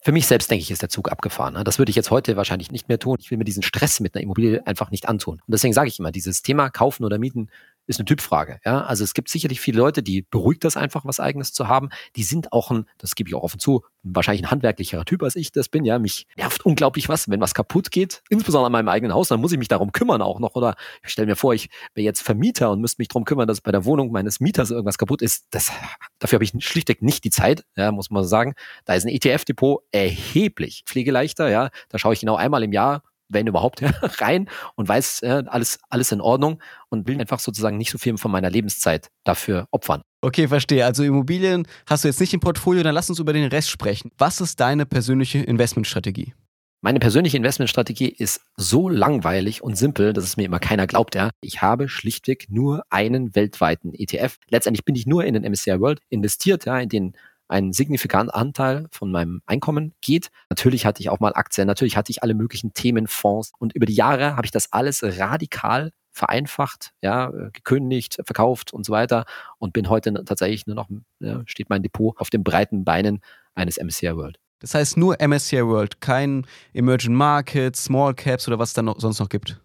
Für 0.02 0.14
mich 0.14 0.28
selbst 0.28 0.50
denke 0.50 0.62
ich, 0.62 0.72
ist 0.72 0.82
der 0.82 0.90
Zug 0.90 1.12
abgefahren. 1.12 1.56
Ne? 1.56 1.64
Das 1.64 1.78
würde 1.78 1.90
ich 1.90 1.96
jetzt 1.96 2.10
heute 2.10 2.38
wahrscheinlich 2.38 2.72
nicht 2.72 2.88
mehr 2.88 3.00
tun. 3.00 3.18
Ich 3.20 3.32
will 3.32 3.38
mir 3.38 3.44
diesen 3.44 3.64
Stress 3.64 4.00
mit 4.00 4.16
einer 4.16 4.24
Immobilie 4.24 4.66
einfach 4.66 4.92
nicht 4.92 5.10
antun. 5.10 5.36
Und 5.46 5.52
deswegen 5.52 5.74
sage 5.74 5.90
ich 5.90 6.00
immer, 6.00 6.12
dieses 6.12 6.42
Thema 6.42 6.70
kaufen 6.70 7.04
oder 7.04 7.18
mieten 7.18 7.50
ist 7.90 8.00
eine 8.00 8.06
Typfrage. 8.06 8.60
Ja? 8.64 8.82
Also 8.84 9.04
es 9.04 9.16
gibt 9.16 9.30
sicherlich 9.30 9.60
viele 9.60 9.80
Leute, 9.80 10.04
die 10.04 10.22
beruhigt 10.22 10.64
das 10.64 10.78
einfach, 10.78 11.06
was 11.06 11.20
eigenes 11.20 11.54
zu 11.54 11.68
haben. 11.68 11.90
Die 12.16 12.24
sind 12.24 12.54
auch 12.54 12.70
ein, 12.70 12.86
das 13.00 13.16
gebe 13.16 13.30
ich 13.30 13.36
auch 13.36 13.42
offen 13.42 13.60
zu, 13.60 13.84
wahrscheinlich 14.04 14.44
ein 14.44 14.52
handwerklicherer 14.52 15.06
Typ, 15.06 15.24
als 15.24 15.36
ich 15.36 15.52
das 15.52 15.70
bin. 15.70 15.84
Ja, 15.86 15.98
mich 15.98 16.28
nervt 16.38 16.64
unglaublich 16.66 17.10
was, 17.10 17.30
wenn 17.30 17.42
was 17.42 17.56
kaputt 17.56 17.90
geht, 17.90 18.22
insbesondere 18.30 18.68
an 18.68 18.72
meinem 18.74 18.90
eigenen 18.90 19.16
Haus, 19.16 19.30
dann 19.30 19.42
muss 19.42 19.52
ich 19.52 19.58
mich 19.58 19.70
darum 19.70 19.92
kümmern 19.92 20.22
auch 20.22 20.40
noch. 20.40 20.54
Oder 20.54 20.76
ich 21.04 21.10
stelle 21.10 21.26
mir 21.26 21.36
vor, 21.36 21.56
ich 21.56 21.70
wäre 21.96 22.06
jetzt 22.06 22.22
Vermieter 22.22 22.70
und 22.70 22.80
müsste 22.80 23.02
mich 23.02 23.08
darum 23.08 23.26
kümmern, 23.26 23.48
dass 23.48 23.60
bei 23.60 23.72
der 23.72 23.86
Wohnung 23.86 24.12
meines 24.12 24.40
Mieters 24.40 24.70
irgendwas 24.70 25.00
kaputt 25.00 25.24
ist. 25.24 25.48
Das, 25.50 25.72
dafür 26.20 26.38
habe 26.38 26.44
ich 26.44 26.54
schlichtweg 26.60 27.02
nicht 27.02 27.24
die 27.24 27.32
Zeit, 27.32 27.66
ja, 27.76 27.92
muss 27.92 28.12
man 28.12 28.24
sagen. 28.24 28.54
Da 28.86 28.94
ist 28.94 29.06
ein 29.06 29.10
ETF-Depot 29.10 29.82
erheblich 29.92 30.84
pflegeleichter. 30.86 31.50
Ja, 31.50 31.70
da 31.90 31.98
schaue 31.98 32.14
ich 32.14 32.20
genau 32.20 32.36
einmal 32.36 32.62
im 32.62 32.72
Jahr 32.72 33.02
wenn 33.30 33.48
überhaupt, 33.48 33.82
rein 34.22 34.50
und 34.76 34.88
weiß, 34.88 35.22
ja, 35.24 35.40
alles, 35.40 35.80
alles 35.90 36.12
in 36.12 36.22
Ordnung 36.22 36.62
und 36.90 37.08
will 37.08 37.20
einfach 37.20 37.40
sozusagen 37.40 37.78
nicht 37.78 37.92
so 37.92 37.98
viel 37.98 38.18
von 38.18 38.32
meiner 38.32 38.50
Lebenszeit 38.50 39.10
dafür 39.24 39.68
opfern. 39.72 40.02
Okay, 40.22 40.48
verstehe. 40.48 40.86
Also 40.86 41.04
Immobilien 41.04 41.68
hast 41.86 42.04
du 42.04 42.10
jetzt 42.10 42.20
nicht 42.20 42.34
im 42.34 42.40
Portfolio, 42.40 42.84
dann 42.84 42.96
lass 42.96 43.10
uns 43.10 43.20
über 43.20 43.34
den 43.34 43.48
Rest 43.48 43.70
sprechen. 43.70 44.12
Was 44.18 44.42
ist 44.42 44.60
deine 44.60 44.86
persönliche 44.86 45.40
Investmentstrategie? 45.40 46.34
Meine 46.82 47.00
persönliche 47.00 47.36
Investmentstrategie 47.36 48.08
ist 48.08 48.40
so 48.56 48.88
langweilig 48.88 49.62
und 49.62 49.76
simpel, 49.76 50.14
dass 50.14 50.24
es 50.24 50.38
mir 50.38 50.46
immer 50.46 50.60
keiner 50.60 50.88
glaubt. 50.88 51.14
Ja. 51.14 51.30
Ich 51.42 51.62
habe 51.62 51.90
schlichtweg 51.90 52.46
nur 52.50 52.84
einen 52.90 53.36
weltweiten 53.36 53.94
ETF. 53.94 54.38
Letztendlich 54.50 54.86
bin 54.86 54.96
ich 54.96 55.06
nur 55.06 55.26
in 55.26 55.34
den 55.34 55.44
MSCI 55.44 55.82
World 55.82 56.00
investiert, 56.08 56.66
ja, 56.66 56.80
in 56.80 56.88
den 56.88 57.18
ein 57.50 57.74
signifikanter 57.74 58.36
Anteil 58.36 58.88
von 58.92 59.12
meinem 59.12 59.42
Einkommen 59.46 59.94
geht. 60.02 60.30
Natürlich 60.50 60.86
hatte 60.86 61.02
ich 61.02 61.10
auch 61.10 61.20
mal 61.20 61.34
Aktien, 61.34 61.68
natürlich 61.68 61.98
hatte 61.98 62.12
ich 62.12 62.24
alle 62.24 62.36
möglichen 62.36 62.74
Themenfonds 62.74 63.52
und 63.58 63.76
über 63.76 63.86
die 63.86 63.96
Jahre 63.96 64.36
habe 64.36 64.46
ich 64.46 64.52
das 64.52 64.72
alles 64.72 65.04
radikal 65.04 65.92
vereinfacht, 66.12 66.92
ja, 67.02 67.32
gekündigt, 67.54 68.20
verkauft 68.24 68.74
und 68.74 68.86
so 68.86 68.94
weiter 68.94 69.26
und 69.58 69.74
bin 69.74 69.90
heute 69.90 70.14
tatsächlich 70.26 70.68
nur 70.68 70.76
noch, 70.76 70.90
ja, 71.20 71.42
steht 71.46 71.70
mein 71.70 71.84
Depot 71.84 72.18
auf 72.20 72.30
den 72.30 72.44
breiten 72.44 72.86
Beinen 72.86 73.22
eines 73.56 73.78
MSCI 73.78 74.16
World. 74.16 74.40
Das 74.60 74.76
heißt 74.76 74.98
nur 74.98 75.18
MSCI 75.20 75.66
World, 75.66 76.02
kein 76.02 76.46
Emerging 76.74 77.14
Markets, 77.14 77.86
Small 77.86 78.14
Caps 78.14 78.48
oder 78.48 78.60
was 78.60 78.70
es 78.70 78.74
da 78.74 78.82
noch, 78.82 79.00
sonst 79.00 79.20
noch 79.20 79.30
gibt? 79.30 79.60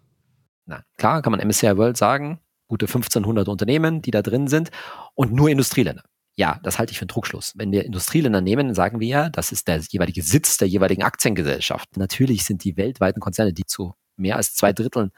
Na, 0.65 0.83
klar 0.97 1.21
kann 1.21 1.31
man 1.31 1.45
MSCI 1.45 1.77
World 1.77 1.97
sagen, 1.97 2.39
gute 2.67 2.87
1500 2.87 3.47
Unternehmen, 3.47 4.01
die 4.01 4.11
da 4.11 4.21
drin 4.21 4.47
sind 4.47 4.71
und 5.13 5.33
nur 5.33 5.49
Industrieländer. 5.49 6.03
Ja, 6.37 6.59
das 6.63 6.79
halte 6.79 6.91
ich 6.91 6.97
für 6.97 7.03
einen 7.03 7.09
Trugschluss. 7.09 7.53
Wenn 7.55 7.71
wir 7.71 7.85
Industrieländer 7.85 8.41
nehmen, 8.41 8.73
sagen 8.73 8.99
wir 8.99 9.07
ja, 9.07 9.29
das 9.29 9.51
ist 9.51 9.67
der 9.67 9.77
jeweilige 9.77 10.21
Sitz 10.21 10.57
der 10.57 10.67
jeweiligen 10.67 11.03
Aktiengesellschaft. 11.03 11.95
Natürlich 11.95 12.43
sind 12.43 12.63
die 12.65 12.75
weltweiten 12.75 13.21
Konzerne, 13.21 13.53
die 13.53 13.65
zu 13.65 13.93
mehr 14.17 14.35
als 14.35 14.53
zwei 14.53 14.73
Dritteln 14.73 15.11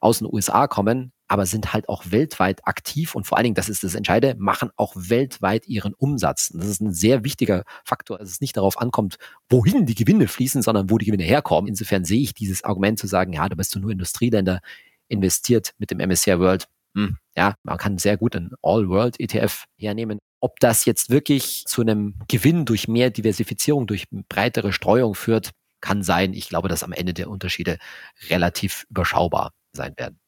aus 0.00 0.18
den 0.18 0.28
USA 0.32 0.66
kommen, 0.66 1.12
aber 1.28 1.46
sind 1.46 1.72
halt 1.72 1.88
auch 1.88 2.04
weltweit 2.10 2.66
aktiv 2.66 3.14
und 3.14 3.26
vor 3.26 3.38
allen 3.38 3.44
Dingen, 3.44 3.54
das 3.54 3.68
ist 3.68 3.84
das 3.84 3.94
Entscheidende, 3.94 4.38
machen 4.42 4.70
auch 4.76 4.94
weltweit 4.96 5.66
ihren 5.68 5.94
Umsatz. 5.94 6.50
Und 6.50 6.60
das 6.60 6.68
ist 6.68 6.80
ein 6.80 6.92
sehr 6.92 7.22
wichtiger 7.24 7.64
Faktor, 7.84 8.18
dass 8.18 8.30
es 8.30 8.40
nicht 8.40 8.56
darauf 8.56 8.78
ankommt, 8.78 9.16
wohin 9.48 9.86
die 9.86 9.94
Gewinne 9.94 10.26
fließen, 10.26 10.62
sondern 10.62 10.90
wo 10.90 10.98
die 10.98 11.06
Gewinne 11.06 11.22
herkommen. 11.22 11.68
Insofern 11.68 12.04
sehe 12.04 12.20
ich 12.20 12.34
dieses 12.34 12.64
Argument 12.64 12.98
zu 12.98 13.06
sagen, 13.06 13.32
ja, 13.32 13.48
da 13.48 13.54
bist 13.54 13.74
du 13.74 13.78
nur 13.78 13.90
Industrieländer 13.92 14.60
investiert 15.08 15.72
mit 15.78 15.90
dem 15.90 15.98
MSCI 15.98 16.38
World. 16.38 16.66
Hm, 16.94 17.16
ja, 17.36 17.54
man 17.62 17.78
kann 17.78 17.98
sehr 17.98 18.16
gut 18.16 18.36
einen 18.36 18.52
All-World 18.62 19.20
ETF 19.20 19.64
hernehmen. 19.76 20.18
Ob 20.42 20.58
das 20.58 20.84
jetzt 20.84 21.08
wirklich 21.08 21.64
zu 21.66 21.82
einem 21.82 22.16
Gewinn 22.26 22.64
durch 22.64 22.88
mehr 22.88 23.10
Diversifizierung, 23.10 23.86
durch 23.86 24.06
breitere 24.28 24.72
Streuung 24.72 25.14
führt, 25.14 25.52
kann 25.80 26.02
sein. 26.02 26.34
Ich 26.34 26.48
glaube, 26.48 26.68
dass 26.68 26.82
am 26.82 26.92
Ende 26.92 27.14
der 27.14 27.30
Unterschiede 27.30 27.78
relativ 28.28 28.84
überschaubar 28.90 29.52
sein 29.72 29.94
werden. 29.96 30.18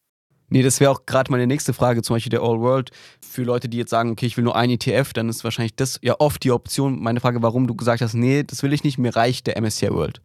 Nee, 0.51 0.63
das 0.63 0.79
wäre 0.79 0.93
auch 0.93 1.05
gerade 1.07 1.33
meine 1.33 1.49
nächste 1.49 1.73
Frage, 1.73 2.03
zum 2.03 2.15
Beispiel 2.15 2.31
der 2.31 2.43
All 2.43 2.61
World. 2.61 2.91
Für 3.21 3.43
Leute, 3.43 3.69
die 3.69 3.79
jetzt 3.79 3.91
sagen, 3.91 4.11
okay, 4.11 4.27
ich 4.27 4.37
will 4.37 4.45
nur 4.45 4.55
ein 4.55 4.71
ETF, 4.71 5.13
dann 5.13 5.29
ist 5.29 5.43
wahrscheinlich 5.43 5.75
das 5.75 5.99
ja 6.01 6.15
oft 6.21 6.45
die 6.45 6.53
Option. 6.53 7.03
Meine 7.03 7.21
Frage, 7.21 7.43
warum 7.43 7.67
du 7.67 7.75
gesagt 7.75 8.01
hast, 8.01 8.15
nee, 8.15 8.45
das 8.45 8.63
will 8.63 8.73
ich 8.73 8.85
nicht, 8.85 8.99
mir 8.99 9.17
reicht 9.17 9.49
der 9.49 9.61
MSCI 9.61 9.91
World. 9.91 10.23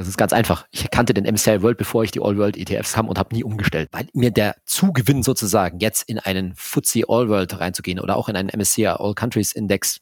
Das 0.00 0.08
ist 0.08 0.16
ganz 0.16 0.32
einfach. 0.32 0.66
Ich 0.70 0.90
kannte 0.90 1.12
den 1.12 1.26
MSCI 1.30 1.60
World, 1.60 1.76
bevor 1.76 2.02
ich 2.04 2.10
die 2.10 2.22
All 2.22 2.38
World 2.38 2.56
ETFs 2.56 2.94
kam 2.94 3.06
und 3.06 3.18
habe 3.18 3.34
nie 3.34 3.44
umgestellt, 3.44 3.90
weil 3.92 4.08
mir 4.14 4.30
der 4.30 4.56
Zugewinn 4.64 5.22
sozusagen 5.22 5.78
jetzt 5.78 6.08
in 6.08 6.18
einen 6.18 6.54
FTSE 6.54 7.04
All 7.06 7.28
World 7.28 7.60
reinzugehen 7.60 8.00
oder 8.00 8.16
auch 8.16 8.30
in 8.30 8.34
einen 8.34 8.48
MSCI 8.48 8.86
All 8.86 9.14
Countries 9.14 9.52
Index 9.52 10.00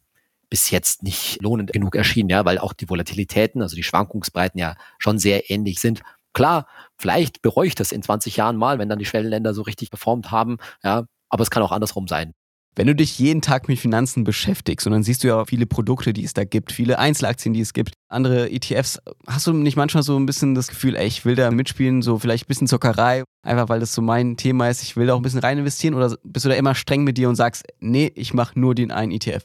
bis 0.50 0.71
jetzt 0.71 1.02
nicht 1.02 1.43
lohnend 1.43 1.73
genug 1.73 1.97
erschienen, 1.97 2.28
ja, 2.28 2.45
weil 2.45 2.59
auch 2.59 2.75
die 2.75 2.88
Volatilitäten, 2.88 3.61
also 3.61 3.75
die 3.75 3.83
Schwankungsbreiten 3.83 4.61
ja 4.61 4.76
schon 4.99 5.19
sehr 5.19 5.50
ähnlich 5.50 5.81
sind. 5.81 6.02
Klar, 6.33 6.69
vielleicht 6.97 7.43
bereue 7.43 7.67
ich 7.67 7.75
das 7.75 7.90
in 7.90 8.00
20 8.00 8.37
Jahren 8.37 8.57
mal, 8.57 8.78
wenn 8.78 8.88
dann 8.88 9.00
die 9.00 9.05
Schwellenländer 9.05 9.52
so 9.52 9.62
richtig 9.62 9.90
performt 9.90 10.31
haben, 10.31 10.59
ja, 10.85 11.07
aber 11.28 11.43
es 11.43 11.50
kann 11.50 11.64
auch 11.64 11.73
andersrum 11.73 12.07
sein. 12.07 12.35
Wenn 12.78 12.87
du 12.87 12.94
dich 12.94 13.18
jeden 13.18 13.42
Tag 13.42 13.66
mit 13.66 13.80
Finanzen 13.80 14.23
beschäftigst 14.23 14.87
und 14.87 14.92
dann 14.92 15.02
siehst 15.02 15.25
du 15.25 15.28
ja 15.28 15.44
viele 15.44 15.66
Produkte, 15.66 16.12
die 16.12 16.23
es 16.23 16.32
da 16.32 16.44
gibt, 16.44 16.70
viele 16.70 17.00
Einzelaktien, 17.00 17.52
die 17.52 17.61
es 17.61 17.73
gibt, 17.73 17.94
andere 18.08 18.52
ETFs, 18.52 19.00
hast 19.26 19.49
du 19.49 19.52
nicht 19.52 19.76
manchmal 19.76 20.04
so 20.04 20.16
ein 20.16 20.26
bisschen 20.26 20.54
das 20.54 20.68
Gefühl, 20.68 20.94
ey, 20.94 21.08
ich 21.08 21.25
will 21.25 21.35
da 21.35 21.50
mitspielen, 21.50 22.02
so 22.02 22.20
vielleicht 22.20 22.44
ein 22.44 22.47
bisschen 22.47 22.68
Zockerei, 22.68 23.25
einfach 23.42 23.68
weil 23.68 23.80
das 23.80 23.94
so 23.94 24.00
mein 24.00 24.37
Thema 24.37 24.68
ist, 24.68 24.85
ich 24.85 24.97
will 24.97 25.08
da 25.08 25.14
auch 25.14 25.16
ein 25.16 25.23
bisschen 25.23 25.40
rein 25.40 25.58
investieren 25.58 25.94
oder 25.94 26.16
bist 26.23 26.44
du 26.44 26.50
da 26.50 26.54
immer 26.54 26.76
streng 26.76 27.02
mit 27.02 27.18
dir 27.18 27.28
und 27.28 27.35
sagst, 27.35 27.64
nee, 27.80 28.12
ich 28.14 28.32
mache 28.32 28.56
nur 28.56 28.76
den 28.76 28.92
einen 28.92 29.11
ETF? 29.11 29.44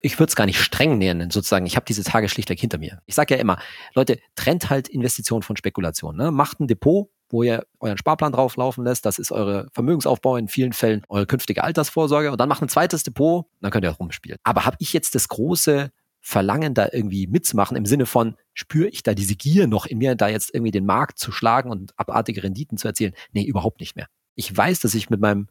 ich 0.00 0.18
würde 0.18 0.30
es 0.30 0.36
gar 0.36 0.46
nicht 0.46 0.60
streng 0.60 0.98
nennen, 0.98 1.30
sozusagen. 1.30 1.66
Ich 1.66 1.74
habe 1.74 1.84
diese 1.84 2.04
Tage 2.04 2.28
schlichtweg 2.28 2.60
hinter 2.60 2.78
mir. 2.78 3.00
Ich 3.06 3.16
sage 3.16 3.34
ja 3.34 3.40
immer, 3.40 3.58
Leute, 3.94 4.20
trennt 4.36 4.70
halt 4.70 4.88
Investitionen 4.88 5.42
von 5.42 5.56
Spekulation. 5.56 6.16
Ne? 6.16 6.30
Macht 6.30 6.60
ein 6.60 6.68
Depot, 6.68 7.08
wo 7.30 7.42
ihr 7.42 7.64
euren 7.80 7.98
Sparplan 7.98 8.32
drauflaufen 8.32 8.84
lässt. 8.84 9.04
Das 9.06 9.18
ist 9.18 9.32
eure 9.32 9.68
Vermögensaufbau, 9.72 10.36
in 10.36 10.48
vielen 10.48 10.72
Fällen 10.72 11.02
eure 11.08 11.26
künftige 11.26 11.64
Altersvorsorge. 11.64 12.32
Und 12.32 12.40
dann 12.40 12.48
macht 12.48 12.62
ein 12.62 12.68
zweites 12.68 13.02
Depot, 13.02 13.46
dann 13.60 13.70
könnt 13.70 13.84
ihr 13.84 13.90
auch 13.90 14.00
rumspielen. 14.00 14.38
Aber 14.42 14.64
habe 14.64 14.76
ich 14.80 14.92
jetzt 14.92 15.14
das 15.14 15.28
große 15.28 15.90
Verlangen, 16.20 16.74
da 16.74 16.88
irgendwie 16.92 17.26
mitzumachen, 17.26 17.76
im 17.76 17.86
Sinne 17.86 18.06
von, 18.06 18.36
spüre 18.52 18.88
ich 18.88 19.02
da 19.02 19.14
diese 19.14 19.36
Gier 19.36 19.66
noch 19.66 19.86
in 19.86 19.98
mir, 19.98 20.14
da 20.14 20.28
jetzt 20.28 20.52
irgendwie 20.52 20.72
den 20.72 20.84
Markt 20.84 21.18
zu 21.18 21.32
schlagen 21.32 21.70
und 21.70 21.92
abartige 21.96 22.42
Renditen 22.42 22.76
zu 22.76 22.88
erzielen? 22.88 23.14
Nee, 23.32 23.44
überhaupt 23.44 23.80
nicht 23.80 23.96
mehr. 23.96 24.08
Ich 24.34 24.54
weiß, 24.54 24.80
dass 24.80 24.94
ich 24.94 25.10
mit 25.10 25.20
meinem 25.20 25.48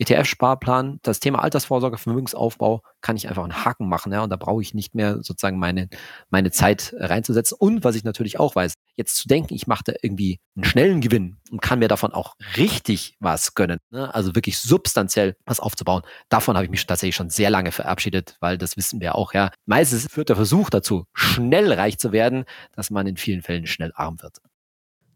ETF-Sparplan, 0.00 0.98
das 1.02 1.20
Thema 1.20 1.42
Altersvorsorge, 1.42 1.98
Vermögensaufbau, 1.98 2.82
kann 3.02 3.16
ich 3.16 3.28
einfach 3.28 3.42
einen 3.42 3.64
Haken 3.64 3.86
machen, 3.86 4.12
ja, 4.12 4.22
und 4.22 4.30
da 4.30 4.36
brauche 4.36 4.62
ich 4.62 4.72
nicht 4.72 4.94
mehr 4.94 5.16
sozusagen 5.22 5.58
meine, 5.58 5.88
meine 6.30 6.50
Zeit 6.50 6.94
reinzusetzen. 6.96 7.56
Und 7.58 7.84
was 7.84 7.96
ich 7.96 8.04
natürlich 8.04 8.40
auch 8.40 8.54
weiß, 8.54 8.74
jetzt 8.96 9.16
zu 9.16 9.28
denken, 9.28 9.54
ich 9.54 9.66
mache 9.66 9.84
da 9.84 9.92
irgendwie 10.02 10.40
einen 10.56 10.64
schnellen 10.64 11.00
Gewinn 11.00 11.38
und 11.50 11.62
kann 11.62 11.78
mir 11.78 11.88
davon 11.88 12.12
auch 12.12 12.34
richtig 12.56 13.16
was 13.20 13.54
gönnen, 13.54 13.78
ne? 13.90 14.14
also 14.14 14.34
wirklich 14.34 14.58
substanziell 14.58 15.36
was 15.46 15.60
aufzubauen, 15.60 16.02
davon 16.28 16.56
habe 16.56 16.64
ich 16.64 16.70
mich 16.70 16.86
tatsächlich 16.86 17.16
schon 17.16 17.30
sehr 17.30 17.50
lange 17.50 17.72
verabschiedet, 17.72 18.36
weil 18.40 18.58
das 18.58 18.76
wissen 18.76 19.00
wir 19.00 19.14
auch, 19.14 19.34
ja. 19.34 19.50
Meistens 19.66 20.06
führt 20.10 20.28
der 20.28 20.36
Versuch 20.36 20.70
dazu, 20.70 21.04
schnell 21.14 21.72
reich 21.72 21.98
zu 21.98 22.12
werden, 22.12 22.44
dass 22.74 22.90
man 22.90 23.06
in 23.06 23.16
vielen 23.16 23.42
Fällen 23.42 23.66
schnell 23.66 23.92
arm 23.94 24.20
wird. 24.22 24.38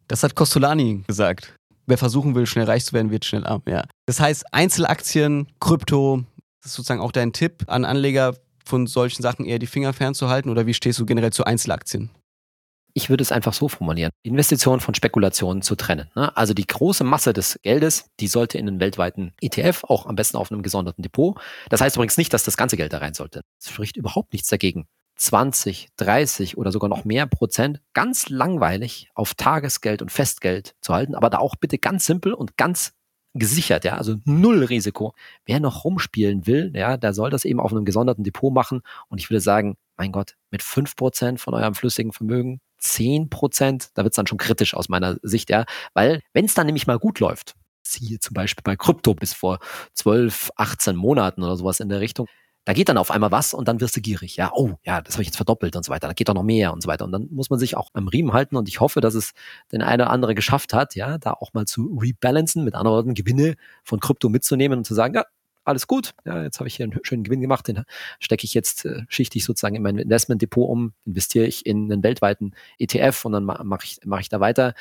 Das 0.08 0.22
hat 0.22 0.34
Costolani 0.34 1.04
gesagt 1.06 1.54
wer 1.86 1.98
versuchen 1.98 2.34
will, 2.34 2.46
schnell 2.46 2.64
reich 2.64 2.84
zu 2.84 2.92
werden, 2.92 3.10
wird 3.10 3.24
schnell 3.24 3.46
arm. 3.46 3.62
Ja. 3.66 3.84
Das 4.06 4.20
heißt, 4.20 4.52
Einzelaktien, 4.52 5.48
Krypto, 5.60 6.24
das 6.62 6.70
ist 6.70 6.76
sozusagen 6.76 7.00
auch 7.00 7.12
dein 7.12 7.32
Tipp 7.32 7.64
an 7.66 7.84
Anleger, 7.84 8.34
von 8.66 8.86
solchen 8.86 9.22
Sachen 9.22 9.44
eher 9.44 9.58
die 9.58 9.66
Finger 9.66 9.92
fernzuhalten 9.92 10.50
oder 10.50 10.66
wie 10.66 10.72
stehst 10.72 10.98
du 10.98 11.04
generell 11.04 11.32
zu 11.32 11.44
Einzelaktien? 11.44 12.10
Ich 12.96 13.10
würde 13.10 13.22
es 13.22 13.32
einfach 13.32 13.52
so 13.52 13.68
formulieren. 13.68 14.12
Investitionen 14.22 14.80
von 14.80 14.94
Spekulationen 14.94 15.62
zu 15.62 15.74
trennen. 15.74 16.10
Ne? 16.14 16.34
Also 16.36 16.54
die 16.54 16.66
große 16.66 17.02
Masse 17.02 17.32
des 17.32 17.58
Geldes, 17.62 18.08
die 18.20 18.28
sollte 18.28 18.56
in 18.56 18.68
einen 18.68 18.78
weltweiten 18.78 19.32
ETF, 19.40 19.82
auch 19.88 20.06
am 20.06 20.14
besten 20.14 20.36
auf 20.36 20.52
einem 20.52 20.62
gesonderten 20.62 21.02
Depot. 21.02 21.36
Das 21.70 21.80
heißt 21.80 21.96
übrigens 21.96 22.16
nicht, 22.16 22.32
dass 22.32 22.44
das 22.44 22.56
ganze 22.56 22.76
Geld 22.76 22.92
da 22.92 22.98
rein 22.98 23.14
sollte. 23.14 23.42
Es 23.60 23.70
spricht 23.70 23.96
überhaupt 23.96 24.32
nichts 24.32 24.48
dagegen, 24.48 24.86
20, 25.16 25.88
30 25.96 26.56
oder 26.56 26.70
sogar 26.70 26.88
noch 26.88 27.04
mehr 27.04 27.26
Prozent 27.26 27.80
ganz 27.94 28.28
langweilig 28.28 29.10
auf 29.14 29.34
Tagesgeld 29.34 30.00
und 30.00 30.12
Festgeld 30.12 30.76
zu 30.80 30.94
halten, 30.94 31.16
aber 31.16 31.30
da 31.30 31.38
auch 31.38 31.56
bitte 31.56 31.78
ganz 31.78 32.06
simpel 32.06 32.32
und 32.32 32.56
ganz 32.56 32.92
gesichert, 33.34 33.84
ja, 33.84 33.96
also 33.96 34.16
null 34.24 34.64
Risiko. 34.64 35.14
Wer 35.44 35.58
noch 35.58 35.84
rumspielen 35.84 36.46
will, 36.46 36.72
ja, 36.74 36.96
der 36.96 37.12
soll 37.12 37.30
das 37.30 37.44
eben 37.44 37.58
auf 37.58 37.72
einem 37.72 37.84
gesonderten 37.84 38.22
Depot 38.22 38.52
machen 38.52 38.82
und 39.08 39.18
ich 39.18 39.30
würde 39.30 39.40
sagen, 39.40 39.76
mein 39.96 40.12
Gott, 40.12 40.36
mit 40.50 40.62
fünf 40.62 40.96
Prozent 40.96 41.40
von 41.40 41.54
eurem 41.54 41.74
flüssigen 41.74 42.12
Vermögen, 42.12 42.60
zehn 42.84 43.30
Prozent, 43.30 43.90
da 43.94 44.04
wird's 44.04 44.16
dann 44.16 44.26
schon 44.26 44.38
kritisch 44.38 44.74
aus 44.74 44.88
meiner 44.88 45.16
Sicht, 45.22 45.50
ja, 45.50 45.64
weil 45.94 46.20
wenn 46.32 46.44
es 46.44 46.54
dann 46.54 46.66
nämlich 46.66 46.86
mal 46.86 46.98
gut 46.98 47.20
läuft, 47.20 47.54
siehe 47.82 48.18
zum 48.18 48.34
Beispiel 48.34 48.62
bei 48.62 48.76
Krypto 48.76 49.14
bis 49.14 49.32
vor 49.34 49.58
12, 49.94 50.52
18 50.56 50.96
Monaten 50.96 51.42
oder 51.42 51.56
sowas 51.56 51.80
in 51.80 51.88
der 51.88 52.00
Richtung, 52.00 52.26
da 52.66 52.72
geht 52.72 52.88
dann 52.88 52.96
auf 52.96 53.10
einmal 53.10 53.30
was 53.30 53.52
und 53.52 53.68
dann 53.68 53.80
wirst 53.80 53.94
du 53.96 54.00
gierig. 54.00 54.36
Ja, 54.36 54.50
oh, 54.54 54.72
ja, 54.84 55.02
das 55.02 55.14
habe 55.14 55.22
ich 55.22 55.28
jetzt 55.28 55.36
verdoppelt 55.36 55.76
und 55.76 55.84
so 55.84 55.92
weiter. 55.92 56.06
Da 56.06 56.14
geht 56.14 56.30
doch 56.30 56.34
noch 56.34 56.42
mehr 56.42 56.72
und 56.72 56.82
so 56.82 56.88
weiter. 56.88 57.04
Und 57.04 57.12
dann 57.12 57.28
muss 57.30 57.50
man 57.50 57.58
sich 57.58 57.76
auch 57.76 57.90
am 57.92 58.08
Riemen 58.08 58.32
halten 58.32 58.56
und 58.56 58.68
ich 58.68 58.80
hoffe, 58.80 59.02
dass 59.02 59.14
es 59.14 59.32
den 59.70 59.82
eine 59.82 60.04
oder 60.04 60.10
andere 60.10 60.34
geschafft 60.34 60.72
hat, 60.72 60.94
ja, 60.94 61.18
da 61.18 61.32
auch 61.32 61.52
mal 61.52 61.66
zu 61.66 61.98
rebalancen, 62.00 62.64
mit 62.64 62.74
anderen 62.74 62.96
Worten 62.96 63.14
Gewinne 63.14 63.56
von 63.82 64.00
Krypto 64.00 64.30
mitzunehmen 64.30 64.78
und 64.78 64.84
zu 64.84 64.94
sagen, 64.94 65.14
ja, 65.14 65.24
alles 65.64 65.86
gut, 65.86 66.14
ja, 66.24 66.42
jetzt 66.42 66.58
habe 66.58 66.68
ich 66.68 66.76
hier 66.76 66.84
einen 66.84 66.98
schönen 67.02 67.24
Gewinn 67.24 67.40
gemacht, 67.40 67.66
den 67.68 67.84
stecke 68.20 68.44
ich 68.44 68.54
jetzt, 68.54 68.84
äh, 68.84 69.02
schichte 69.08 69.38
ich 69.38 69.44
sozusagen 69.44 69.74
in 69.74 69.82
mein 69.82 69.98
Investmentdepot 69.98 70.68
um, 70.68 70.92
investiere 71.04 71.46
ich 71.46 71.66
in 71.66 71.90
einen 71.90 72.02
weltweiten 72.02 72.54
ETF 72.78 73.24
und 73.24 73.32
dann 73.32 73.44
mache 73.44 73.84
ich, 73.84 73.98
mach 74.04 74.20
ich 74.20 74.28
da 74.28 74.40
weiter. 74.40 74.74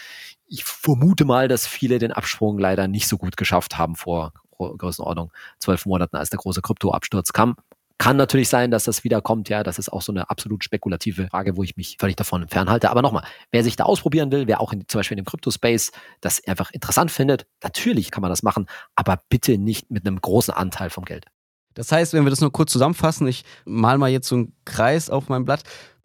Ich 0.47 0.63
vermute 0.63 1.25
mal, 1.25 1.47
dass 1.47 1.65
viele 1.67 1.99
den 1.99 2.11
Absprung 2.11 2.59
leider 2.59 2.87
nicht 2.87 3.07
so 3.07 3.17
gut 3.17 3.37
geschafft 3.37 3.77
haben 3.77 3.95
vor 3.95 4.33
Größenordnung 4.57 5.31
zwölf 5.59 5.85
Monaten, 5.85 6.15
als 6.15 6.29
der 6.29 6.39
große 6.39 6.61
Kryptoabsturz 6.61 7.33
kam. 7.33 7.55
Kann 8.03 8.17
natürlich 8.17 8.49
sein, 8.49 8.69
dass 8.69 8.83
das 8.83 9.05
wieder 9.05 9.21
kommt, 9.21 9.47
ja, 9.47 9.63
das 9.63 9.79
ist 9.79 9.87
auch 9.87 10.01
so 10.01 10.11
eine 10.11 10.29
absolut 10.29 10.61
spekulative 10.61 11.27
Frage, 11.27 11.55
wo 11.55 11.63
ich 11.63 11.77
mich 11.77 11.95
völlig 11.97 12.17
davon 12.17 12.45
fernhalte. 12.49 12.89
Aber 12.89 13.01
nochmal, 13.01 13.23
wer 13.49 13.63
sich 13.63 13.77
da 13.77 13.85
ausprobieren 13.85 14.29
will, 14.29 14.45
wer 14.45 14.59
auch 14.59 14.73
in, 14.73 14.83
zum 14.89 14.99
Beispiel 14.99 15.17
in 15.17 15.23
dem 15.23 15.25
Crypto-Space 15.25 15.93
das 16.19 16.45
einfach 16.45 16.69
interessant 16.71 17.11
findet, 17.11 17.47
natürlich 17.63 18.11
kann 18.11 18.21
man 18.21 18.29
das 18.29 18.43
machen, 18.43 18.65
aber 18.97 19.23
bitte 19.29 19.57
nicht 19.57 19.89
mit 19.89 20.05
einem 20.05 20.19
großen 20.19 20.53
Anteil 20.53 20.89
vom 20.89 21.05
Geld. 21.05 21.27
Das 21.75 21.93
heißt, 21.93 22.11
wenn 22.11 22.25
wir 22.25 22.29
das 22.29 22.41
nur 22.41 22.51
kurz 22.51 22.73
zusammenfassen, 22.73 23.25
ich 23.25 23.45
mal 23.63 23.97
mal 23.97 24.09
jetzt 24.09 24.27
so 24.27 24.35
einen 24.35 24.53
Kreis 24.65 25.09
auf 25.09 25.29
meinem 25.29 25.45
Blatt, 25.45 25.63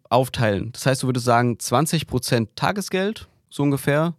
aufteilen. 0.09 0.71
Das 0.71 0.85
heißt, 0.85 1.03
du 1.03 1.07
würdest 1.07 1.25
sagen, 1.25 1.57
20% 1.59 2.47
Tagesgeld, 2.55 3.27
so 3.49 3.63
ungefähr, 3.63 4.15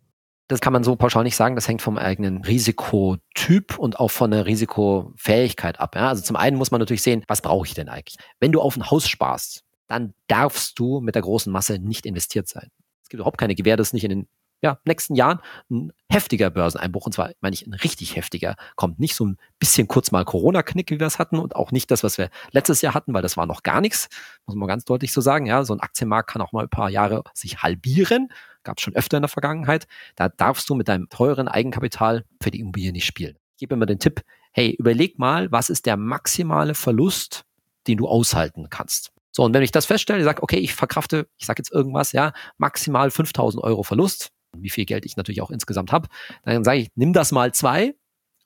das 0.51 0.61
kann 0.61 0.73
man 0.73 0.83
so 0.83 0.97
pauschal 0.97 1.23
nicht 1.23 1.37
sagen. 1.37 1.55
Das 1.55 1.69
hängt 1.69 1.81
vom 1.81 1.97
eigenen 1.97 2.43
Risikotyp 2.43 3.79
und 3.79 4.01
auch 4.01 4.11
von 4.11 4.33
der 4.33 4.47
Risikofähigkeit 4.47 5.79
ab. 5.79 5.95
Ja? 5.95 6.09
Also 6.09 6.23
zum 6.23 6.35
einen 6.35 6.57
muss 6.57 6.73
man 6.73 6.81
natürlich 6.81 7.03
sehen, 7.03 7.23
was 7.29 7.41
brauche 7.41 7.69
ich 7.69 7.75
denn 7.75 7.89
eigentlich? 7.89 8.17
Wenn 8.41 8.51
du 8.51 8.61
auf 8.61 8.77
ein 8.77 8.91
Haus 8.91 9.09
sparst, 9.09 9.63
dann 9.87 10.13
darfst 10.27 10.77
du 10.81 11.01
mit 11.01 11.15
der 11.15 11.23
großen 11.23 11.53
Masse 11.53 11.79
nicht 11.79 12.05
investiert 12.05 12.49
sein. 12.49 12.69
Es 13.05 13.09
gibt 13.09 13.21
überhaupt 13.21 13.39
keine 13.39 13.55
Gewähr, 13.55 13.77
dass 13.77 13.93
nicht 13.93 14.03
in 14.03 14.11
den 14.11 14.29
ja, 14.61 14.79
nächsten 14.85 15.15
Jahren 15.15 15.39
ein 15.71 15.93
heftiger 16.11 16.51
Börseneinbruch, 16.51 17.07
und 17.07 17.13
zwar 17.13 17.31
meine 17.41 17.55
ich 17.55 17.67
ein 17.67 17.73
richtig 17.73 18.17
heftiger, 18.17 18.57
kommt 18.75 18.99
nicht 18.99 19.15
so 19.15 19.25
ein 19.25 19.39
bisschen 19.61 19.87
kurz 19.87 20.11
mal 20.11 20.25
Corona-Knick, 20.25 20.91
wie 20.91 21.01
wir 21.01 21.07
es 21.07 21.19
hatten, 21.21 21.39
und 21.39 21.55
auch 21.57 21.71
nicht 21.71 21.91
das, 21.91 22.03
was 22.03 22.19
wir 22.19 22.29
letztes 22.51 22.83
Jahr 22.83 22.93
hatten, 22.93 23.15
weil 23.15 23.23
das 23.23 23.37
war 23.37 23.47
noch 23.47 23.63
gar 23.63 23.81
nichts, 23.81 24.09
muss 24.47 24.57
man 24.57 24.69
ganz 24.69 24.85
deutlich 24.85 25.13
so 25.13 25.21
sagen. 25.21 25.47
Ja, 25.47 25.65
so 25.65 25.73
ein 25.73 25.81
Aktienmarkt 25.81 26.29
kann 26.29 26.43
auch 26.43 26.53
mal 26.53 26.65
ein 26.65 26.71
paar 26.71 26.91
Jahre 26.91 27.23
sich 27.33 27.63
halbieren, 27.63 28.29
gab 28.63 28.79
es 28.79 28.85
schon 28.85 28.95
öfter 28.95 29.19
in 29.19 29.23
der 29.23 29.29
Vergangenheit. 29.29 29.87
Da 30.17 30.29
darfst 30.29 30.69
du 30.69 30.75
mit 30.75 30.89
deinem 30.89 31.09
teuren 31.09 31.49
Eigenkapital 31.49 32.25
für 32.43 32.51
die 32.51 32.61
Immobilie 32.61 32.93
nicht 32.93 33.07
spielen. 33.07 33.37
Ich 33.57 33.61
gebe 33.61 33.75
immer 33.75 33.87
den 33.87 33.99
Tipp, 33.99 34.23
hey, 34.53 34.75
überleg 34.79 35.19
mal, 35.19 35.51
was 35.53 35.71
ist 35.71 35.87
der 35.87 35.97
maximale 35.97 36.75
Verlust, 36.75 37.45
den 37.87 37.99
du 37.99 38.09
aushalten 38.09 38.69
kannst. 38.71 39.13
So, 39.33 39.45
und 39.45 39.55
wenn 39.55 39.63
ich 39.63 39.71
das 39.71 39.87
feststelle, 39.87 40.19
ich 40.19 40.25
sage, 40.25 40.43
okay, 40.43 40.59
ich 40.59 40.75
verkrafte, 40.75 41.29
ich 41.39 41.47
sage 41.47 41.61
jetzt 41.61 41.73
irgendwas, 41.73 42.13
ja, 42.13 42.33
maximal 42.59 43.11
5000 43.11 43.63
Euro 43.63 43.83
Verlust, 43.83 44.33
wie 44.57 44.71
viel 44.71 44.85
Geld 44.85 45.07
ich 45.07 45.17
natürlich 45.17 45.41
auch 45.43 45.51
insgesamt 45.51 45.93
habe, 45.93 46.09
dann 46.45 46.65
sage 46.65 46.79
ich, 46.81 46.89
nimm 46.97 47.13
das 47.13 47.31
mal 47.33 47.53
zwei 47.55 47.95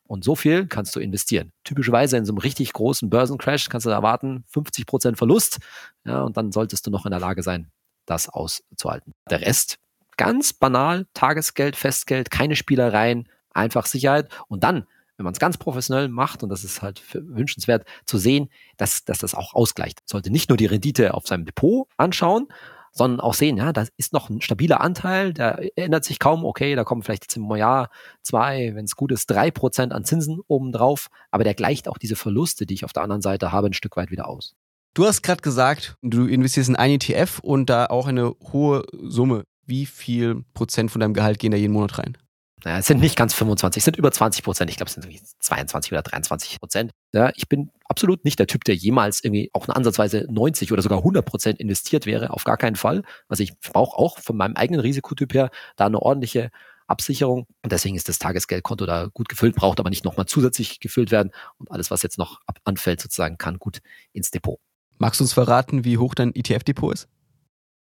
Und 0.07 0.25
so 0.25 0.37
viel 0.37 0.67
kannst 0.67 0.95
du 0.95 1.01
investieren. 1.01 1.53
Typischerweise 1.65 2.19
in 2.19 2.27
so 2.27 2.33
einem 2.33 2.39
richtig 2.39 2.73
großen 2.75 3.09
Börsencrash 3.09 3.69
kannst 3.71 3.87
du 3.87 3.91
erwarten 3.91 4.45
50 4.49 4.87
Prozent 4.87 5.17
Verlust. 5.19 5.59
Ja, 6.05 6.23
und 6.23 6.37
dann 6.37 6.53
solltest 6.53 6.87
du 6.87 6.91
noch 6.91 7.07
in 7.07 7.11
der 7.11 7.21
Lage 7.21 7.43
sein, 7.43 7.71
das 8.07 8.29
auszuhalten. 8.29 9.13
Der 9.31 9.41
Rest, 9.41 9.79
ganz 10.17 10.53
banal, 10.53 11.07
Tagesgeld, 11.15 11.77
Festgeld, 11.77 12.31
keine 12.31 12.57
Spielereien, 12.57 13.29
einfach 13.51 13.87
Sicherheit. 13.87 14.29
Und 14.49 14.65
dann, 14.65 14.87
wenn 15.17 15.25
man 15.25 15.33
es 15.33 15.39
ganz 15.39 15.59
professionell 15.59 16.09
macht, 16.09 16.43
und 16.43 16.49
das 16.49 16.65
ist 16.65 16.83
halt 16.83 17.03
wünschenswert 17.15 17.87
zu 18.05 18.19
sehen, 18.19 18.49
dass, 18.77 19.05
dass 19.05 19.19
das 19.19 19.35
auch 19.35 19.55
ausgleicht. 19.55 20.01
Sollte 20.07 20.31
nicht 20.31 20.49
nur 20.49 20.57
die 20.57 20.67
Rendite 20.67 21.15
auf 21.15 21.27
seinem 21.27 21.45
Depot 21.45 21.89
anschauen, 21.97 22.49
sondern 22.95 23.21
auch 23.21 23.35
sehen, 23.35 23.57
ja, 23.57 23.73
da 23.73 23.87
ist 23.97 24.13
noch 24.13 24.31
ein 24.31 24.41
stabiler 24.41 24.81
Anteil, 24.81 25.35
der 25.35 25.77
ändert 25.77 26.05
sich 26.05 26.21
kaum, 26.21 26.45
okay, 26.45 26.77
da 26.77 26.85
kommen 26.85 27.03
vielleicht 27.03 27.25
jetzt 27.25 27.37
im 27.37 27.51
Jahr 27.57 27.91
zwei, 28.23 28.73
wenn 28.75 28.85
es 28.85 28.95
gut 28.95 29.11
ist, 29.11 29.29
drei 29.29 29.51
Prozent 29.51 29.93
an 29.93 30.05
Zinsen 30.05 30.41
obendrauf, 30.47 31.09
aber 31.33 31.43
der 31.43 31.55
gleicht 31.55 31.89
auch 31.89 31.99
diese 31.99 32.15
Verluste, 32.15 32.67
die 32.67 32.75
ich 32.75 32.85
auf 32.85 32.93
der 32.93 33.03
anderen 33.03 33.21
Seite 33.21 33.51
habe, 33.51 33.67
ein 33.67 33.73
Stück 33.73 33.97
weit 33.97 34.13
wieder 34.13 34.29
aus. 34.29 34.55
Du 34.95 35.05
hast 35.07 35.23
gerade 35.23 35.43
gesagt, 35.43 35.97
du 36.03 36.27
investierst 36.27 36.69
in 36.69 36.77
ein 36.77 36.93
ETF 36.93 37.41
und 37.41 37.69
da 37.69 37.87
auch 37.87 38.07
eine 38.07 38.37
hohe 38.53 38.85
Summe. 39.03 39.43
Wie 39.67 39.87
viel 39.87 40.45
Prozent 40.55 40.91
von 40.91 41.01
deinem 41.01 41.15
Gehalt 41.15 41.39
gehen 41.39 41.51
da 41.51 41.57
jeden 41.57 41.73
Monat 41.73 41.99
rein? 41.99 42.17
Naja, 42.65 42.79
es 42.79 42.87
sind 42.87 43.01
nicht 43.01 43.17
ganz 43.17 43.35
25, 43.35 43.81
es 43.81 43.85
sind 43.85 43.97
über 43.97 44.11
20 44.11 44.43
Prozent. 44.43 44.71
Ich 44.71 44.79
glaube, 44.79 44.89
es 44.89 44.95
sind 44.95 45.07
22 45.41 45.93
oder 45.93 46.03
23 46.03 46.59
Prozent. 46.59 46.93
Ja, 47.13 47.31
ich 47.37 47.47
bin 47.49 47.71
absolut 47.89 48.25
nicht 48.25 48.39
der 48.39 48.47
Typ, 48.47 48.65
der 48.65 48.75
jemals 48.75 49.23
irgendwie 49.23 49.51
auch 49.53 49.69
eine 49.69 49.77
ansatzweise 49.77 50.27
90 50.31 50.73
oder 50.73 50.81
sogar 50.81 50.99
100 50.99 51.27
Prozent 51.27 51.61
investiert 51.61 52.07
wäre. 52.07 52.31
Auf 52.31 52.45
gar 52.45 52.57
keinen 52.57 52.77
Fall. 52.77 53.03
Also 53.29 53.43
ich 53.43 53.53
brauche 53.61 53.99
auch 53.99 54.19
von 54.19 54.37
meinem 54.37 54.57
eigenen 54.57 54.81
Risikotyp 54.81 55.35
her 55.35 55.51
da 55.77 55.87
eine 55.87 56.01
ordentliche 56.01 56.51
Absicherung. 56.87 57.47
Und 57.63 57.73
deswegen 57.73 57.97
ist 57.97 58.09
das 58.09 58.19
Tagesgeldkonto 58.19 58.87
da 58.87 59.09
gut 59.13 59.29
gefüllt, 59.29 59.57
braucht 59.57 59.79
aber 59.81 59.91
nicht 59.91 60.05
nochmal 60.05 60.27
zusätzlich 60.27 60.81
gefüllt 60.81 61.11
werden. 61.11 61.33
Und 61.59 61.71
alles, 61.71 61.91
was 61.91 62.03
jetzt 62.03 62.19
noch 62.19 62.41
anfällt, 62.65 63.01
sozusagen, 63.01 63.37
kann 63.37 63.59
gut 63.59 63.81
ins 64.13 64.31
Depot. 64.31 64.59
Magst 64.99 65.21
du 65.21 65.25
uns 65.25 65.33
verraten, 65.33 65.85
wie 65.85 65.99
hoch 65.99 66.15
dein 66.15 66.35
ETF-Depot 66.35 66.95
ist? 66.95 67.09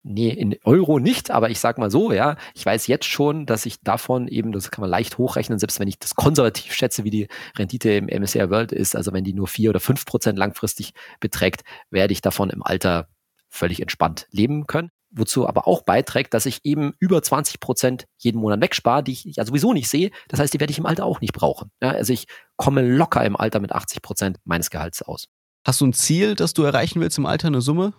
Nee, 0.04 0.30
in 0.30 0.56
Euro 0.64 1.00
nicht, 1.00 1.30
aber 1.30 1.50
ich 1.50 1.60
sag 1.60 1.78
mal 1.78 1.92
so, 1.92 2.14
ja, 2.14 2.38
ich 2.54 2.66
weiß 2.66 2.88
jetzt 2.88 3.06
schon, 3.06 3.46
dass 3.46 3.66
ich 3.66 3.82
davon 3.82 4.30
eben, 4.30 4.54
das 4.54 4.72
kann 4.72 4.82
man 4.82 4.90
leicht 4.90 5.18
hochrechnen, 5.18 5.60
selbst 5.60 5.80
wenn 5.80 5.90
ich 5.90 6.00
das 6.00 6.16
konservativ 6.16 6.74
schätze, 6.74 7.04
wie 7.04 7.10
die 7.10 7.28
Rendite 7.58 7.92
im 7.92 8.06
MSCI 8.06 8.50
World 8.50 8.72
ist, 8.72 8.96
also 8.96 9.12
wenn 9.12 9.26
die 9.26 9.34
nur 9.34 9.48
vier 9.48 9.72
oder 9.72 9.82
fünf 9.82 10.06
Prozent 10.06 10.40
langfristig 10.40 10.94
beträgt, 11.20 11.64
werde 11.90 12.14
ich 12.14 12.22
davon 12.22 12.50
im 12.50 12.64
Alter 12.64 13.10
völlig 13.50 13.82
entspannt 13.82 14.28
leben 14.32 14.68
können. 14.68 14.90
Wozu 15.12 15.48
aber 15.48 15.68
auch 15.68 15.82
beiträgt, 15.82 16.34
dass 16.34 16.46
ich 16.46 16.60
eben 16.64 16.94
über 17.00 17.22
20 17.22 17.60
Prozent 17.60 18.06
jeden 18.18 18.40
Monat 18.40 18.62
wegspare, 18.62 19.04
die 19.04 19.12
ich 19.12 19.26
ja 19.26 19.44
sowieso 19.44 19.74
nicht 19.74 19.90
sehe. 19.90 20.12
Das 20.28 20.40
heißt, 20.40 20.54
die 20.54 20.60
werde 20.60 20.72
ich 20.72 20.78
im 20.78 20.86
Alter 20.86 21.04
auch 21.04 21.20
nicht 21.20 21.34
brauchen. 21.34 21.72
Ja, 21.82 21.90
also 21.90 22.14
ich 22.14 22.28
komme 22.58 22.88
locker 22.88 23.26
im 23.26 23.36
Alter 23.36 23.60
mit 23.60 23.72
80 23.72 24.04
Prozent 24.04 24.38
meines 24.46 24.70
Gehalts 24.70 25.02
aus. 25.02 25.26
Hast 25.66 25.82
du 25.82 25.88
ein 25.88 25.94
Ziel, 25.94 26.36
das 26.36 26.54
du 26.54 26.64
erreichen 26.64 27.02
willst 27.02 27.18
im 27.18 27.26
Alter, 27.26 27.48
eine 27.48 27.62
Summe? 27.62 27.94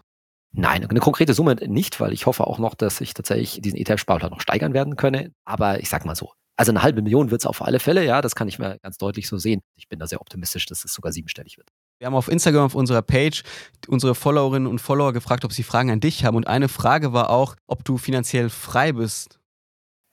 Nein, 0.53 0.85
eine 0.85 1.01
konkrete 1.01 1.35
Summe 1.35 1.55
nicht, 1.55 2.01
weil 2.01 2.13
ich 2.13 2.27
hoffe 2.27 2.47
auch 2.47 2.59
noch, 2.59 2.75
dass 2.75 3.01
ich 3.01 3.15
tatsächlich 3.15 3.61
diesen 3.63 3.79
ETF-Sparplan 3.79 4.31
noch 4.31 4.41
steigern 4.41 4.75
werden 4.75 4.97
könne. 4.97 5.33
Aber 5.45 5.81
ich 5.81 5.89
sag 5.89 6.05
mal 6.05 6.17
so, 6.17 6.33
also 6.57 6.73
eine 6.73 6.83
halbe 6.83 7.01
Million 7.01 7.31
wird 7.31 7.41
es 7.41 7.47
auf 7.47 7.63
alle 7.63 7.81
Fälle, 7.81 8.05
ja, 8.05 8.21
das 8.21 8.35
kann 8.35 8.47
ich 8.47 8.59
mir 8.59 8.79
ganz 8.83 8.99
deutlich 8.99 9.29
so 9.29 9.39
sehen. 9.39 9.63
Ich 9.77 9.89
bin 9.89 9.99
da 9.99 10.07
sehr 10.07 10.21
optimistisch, 10.21 10.67
dass 10.67 10.85
es 10.85 10.93
sogar 10.93 11.11
siebenstellig 11.11 11.57
wird. 11.57 11.69
Wir 11.99 12.07
haben 12.07 12.15
auf 12.15 12.29
Instagram 12.29 12.67
auf 12.67 12.75
unserer 12.75 13.03
Page 13.03 13.43
unsere 13.89 14.15
Followerinnen 14.15 14.69
und 14.69 14.79
Follower 14.79 15.15
gefragt, 15.15 15.45
ob 15.47 15.53
sie 15.53 15.63
Fragen 15.63 15.91
an 15.91 16.01
dich 16.01 16.25
haben. 16.25 16.37
Und 16.37 16.47
eine 16.47 16.69
Frage 16.69 17.15
war 17.15 17.31
auch, 17.31 17.57
ob 17.67 17.85
du 17.85 17.97
finanziell 17.97 18.51
frei 18.51 18.93
bist. 18.93 19.40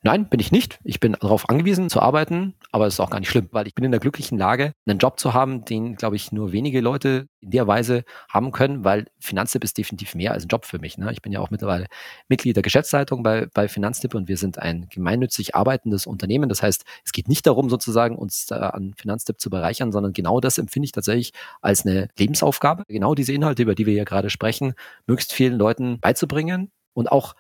Nein, 0.04 0.30
bin 0.30 0.40
ich 0.40 0.52
nicht. 0.52 0.80
Ich 0.84 1.00
bin 1.00 1.14
darauf 1.20 1.50
angewiesen 1.50 1.90
zu 1.90 2.00
arbeiten, 2.00 2.54
aber 2.72 2.86
es 2.86 2.94
ist 2.94 3.00
auch 3.00 3.10
gar 3.10 3.20
nicht 3.20 3.30
schlimm, 3.30 3.50
weil 3.52 3.66
ich 3.66 3.74
bin 3.74 3.84
in 3.84 3.90
der 3.90 4.00
glücklichen 4.00 4.38
Lage, 4.38 4.74
einen 4.86 5.00
Job 5.00 5.20
zu 5.20 5.34
haben, 5.34 5.66
den, 5.66 5.96
glaube 5.96 6.16
ich, 6.16 6.32
nur 6.32 6.52
wenige 6.52 6.82
Leute 6.82 7.28
in 7.42 7.50
der 7.50 7.66
Weise 7.66 8.04
haben 8.30 8.52
können, 8.52 8.84
weil 8.84 9.08
Finanztipp 9.20 9.64
ist 9.64 9.76
definitiv 9.76 10.14
mehr 10.14 10.34
als 10.34 10.46
ein 10.46 10.50
Job 10.50 10.66
für 10.66 10.78
mich. 10.78 11.00
Ne? 11.00 11.12
Ich 11.12 11.24
bin 11.24 11.32
ja 11.32 11.40
auch 11.40 11.50
mittlerweile 11.50 11.88
Mitglied 12.30 12.56
der 12.56 12.62
Geschäftsleitung 12.62 13.24
bei, 13.24 13.48
bei 13.52 13.68
Finanztipp 13.68 14.14
und 14.14 14.28
wir 14.28 14.38
sind 14.38 14.60
ein 14.60 14.88
gemeinnützig 14.90 15.56
arbeitendes 15.56 16.06
Unternehmen. 16.06 16.48
Das 16.48 16.62
heißt, 16.62 16.86
es 17.04 17.12
geht 17.12 17.28
nicht 17.28 17.48
darum, 17.48 17.70
sozusagen 17.70 18.16
uns 18.18 18.52
an 18.52 18.94
Finanztipp 18.96 19.42
zu 19.42 19.50
bereichern, 19.50 19.92
sondern 19.92 20.14
genau 20.14 20.40
das 20.40 20.60
empfinde 20.60 20.86
ich 20.86 20.92
tatsächlich 20.92 21.34
als 21.62 21.88
eine 21.88 22.08
Lebensaufgabe. 22.20 22.84
Genau 22.88 23.16
diese 23.16 23.34
Inhalte, 23.34 23.64
über 23.64 23.74
die 23.74 23.88
wir 23.88 23.94
hier 23.94 24.06
gerade 24.06 24.30
sprechen, 24.30 24.76
möglichst 25.08 25.34
vielen 25.34 25.58
Leuten 25.58 26.00
beizubringen 26.00 26.72
und 26.94 27.12
auch 27.12 27.34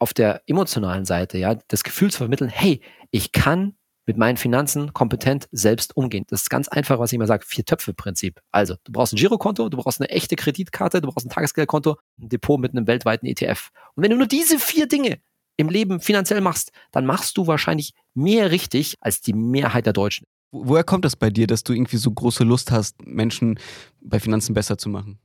auf 0.00 0.12
der 0.14 0.42
emotionalen 0.46 1.04
Seite, 1.04 1.38
ja, 1.38 1.54
das 1.68 1.84
Gefühl 1.84 2.10
zu 2.10 2.18
vermitteln, 2.18 2.50
hey, 2.50 2.80
ich 3.10 3.32
kann 3.32 3.74
mit 4.06 4.16
meinen 4.16 4.38
Finanzen 4.38 4.92
kompetent 4.92 5.46
selbst 5.52 5.96
umgehen. 5.96 6.24
Das 6.28 6.42
ist 6.42 6.50
ganz 6.50 6.66
einfach, 6.66 6.98
was 6.98 7.12
ich 7.12 7.16
immer 7.16 7.28
sage, 7.28 7.44
Vier-Töpfe-Prinzip. 7.46 8.40
Also, 8.50 8.74
du 8.82 8.92
brauchst 8.92 9.12
ein 9.12 9.16
Girokonto, 9.16 9.68
du 9.68 9.76
brauchst 9.76 10.00
eine 10.00 10.10
echte 10.10 10.34
Kreditkarte, 10.34 11.00
du 11.00 11.08
brauchst 11.08 11.26
ein 11.26 11.30
Tagesgeldkonto, 11.30 11.96
ein 12.18 12.28
Depot 12.28 12.58
mit 12.58 12.72
einem 12.72 12.86
weltweiten 12.88 13.26
ETF. 13.26 13.70
Und 13.94 14.02
wenn 14.02 14.10
du 14.10 14.16
nur 14.16 14.26
diese 14.26 14.58
vier 14.58 14.88
Dinge 14.88 15.20
im 15.56 15.68
Leben 15.68 16.00
finanziell 16.00 16.40
machst, 16.40 16.72
dann 16.90 17.06
machst 17.06 17.36
du 17.36 17.46
wahrscheinlich 17.46 17.92
mehr 18.14 18.50
richtig 18.50 18.96
als 19.00 19.20
die 19.20 19.34
Mehrheit 19.34 19.86
der 19.86 19.92
Deutschen. 19.92 20.26
Woher 20.50 20.82
kommt 20.82 21.04
das 21.04 21.14
bei 21.14 21.30
dir, 21.30 21.46
dass 21.46 21.62
du 21.62 21.72
irgendwie 21.74 21.98
so 21.98 22.10
große 22.10 22.42
Lust 22.42 22.72
hast, 22.72 23.06
Menschen 23.06 23.60
bei 24.00 24.18
Finanzen 24.18 24.54
besser 24.54 24.78
zu 24.78 24.88
machen? 24.88 25.20